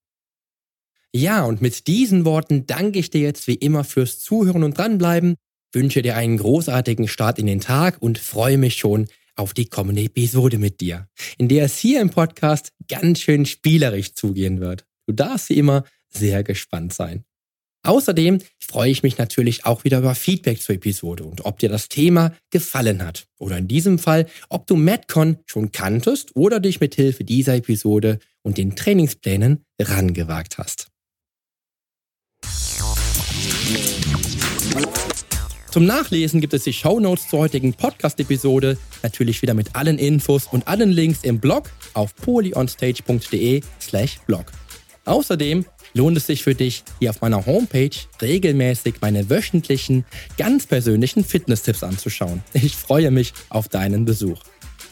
Ja, 1.14 1.44
und 1.44 1.62
mit 1.62 1.88
diesen 1.88 2.26
Worten 2.26 2.66
danke 2.66 3.00
ich 3.00 3.12
dir 3.12 3.22
jetzt 3.22 3.48
wie 3.48 3.56
immer 3.56 3.84
fürs 3.84 4.20
Zuhören 4.20 4.64
und 4.64 4.78
dranbleiben, 4.78 5.36
wünsche 5.74 6.02
dir 6.02 6.16
einen 6.16 6.38
großartigen 6.38 7.08
Start 7.08 7.38
in 7.38 7.46
den 7.46 7.62
Tag 7.62 8.02
und 8.02 8.18
freue 8.18 8.58
mich 8.58 8.78
schon 8.78 9.08
auf 9.40 9.54
die 9.54 9.66
kommende 9.66 10.04
Episode 10.04 10.58
mit 10.58 10.82
dir, 10.82 11.08
in 11.38 11.48
der 11.48 11.66
es 11.66 11.78
hier 11.78 12.02
im 12.02 12.10
Podcast 12.10 12.72
ganz 12.88 13.22
schön 13.22 13.46
spielerisch 13.46 14.14
zugehen 14.14 14.60
wird. 14.60 14.86
Du 15.08 15.14
darfst 15.14 15.50
wie 15.50 15.58
immer 15.58 15.86
sehr 16.10 16.44
gespannt 16.44 16.94
sein. 16.94 17.24
Außerdem 17.84 18.40
freue 18.60 18.92
ich 18.92 19.04
mich 19.04 19.18
natürlich 19.18 19.66
auch 19.66 19.86
wieder 19.86 20.00
über 20.00 20.14
Feedback 20.14 20.62
zur 20.62 20.76
Episode 20.76 21.24
und 21.24 21.46
ob 21.46 21.60
dir 21.60 21.70
das 21.70 21.88
Thema 21.88 22.36
gefallen 22.50 23.04
hat. 23.04 23.26
Oder 23.38 23.58
in 23.58 23.70
diesem 23.70 24.00
Fall, 24.00 24.28
ob 24.50 24.68
du 24.68 24.76
Madcon 24.76 25.38
schon 25.46 25.72
kanntest 25.72 26.36
oder 26.36 26.60
dich 26.60 26.82
mit 26.82 26.96
Hilfe 26.96 27.24
dieser 27.24 27.56
Episode 27.56 28.20
und 28.42 28.58
den 28.58 28.76
Trainingsplänen 28.76 29.64
rangewagt 29.80 30.58
hast. 30.58 30.88
Zum 35.72 35.86
Nachlesen 35.86 36.42
gibt 36.42 36.56
es 36.56 36.64
die 36.64 36.74
Show 36.74 37.00
Notes 37.00 37.28
zur 37.30 37.40
heutigen 37.40 37.76
Podcast-Episode, 37.76 38.76
natürlich 39.04 39.44
wieder 39.44 39.54
mit 39.54 39.76
allen 39.76 40.00
Infos 40.00 40.48
und 40.48 40.68
allen 40.68 40.90
Links 40.90 41.20
im 41.22 41.40
Blog 41.40 41.70
auf 41.94 42.16
polyonstage.de 42.16 43.62
slash 43.80 44.18
blog. 44.26 44.46
Außerdem 45.06 45.66
lohnt 45.94 46.18
es 46.18 46.26
sich 46.26 46.44
für 46.44 46.56
dich, 46.56 46.84
hier 46.98 47.12
auf 47.12 47.22
meiner 47.22 47.46
Homepage 47.46 47.92
regelmäßig 48.20 48.96
meine 49.02 49.30
wöchentlichen, 49.30 50.06
ganz 50.40 50.66
persönlichen 50.66 51.24
Fitness-Tipps 51.24 51.84
anzuschauen. 51.84 52.42
Ich 52.54 52.76
freue 52.76 53.12
mich 53.12 53.34
auf 53.50 53.70
deinen 53.70 54.06
Besuch. 54.06 54.42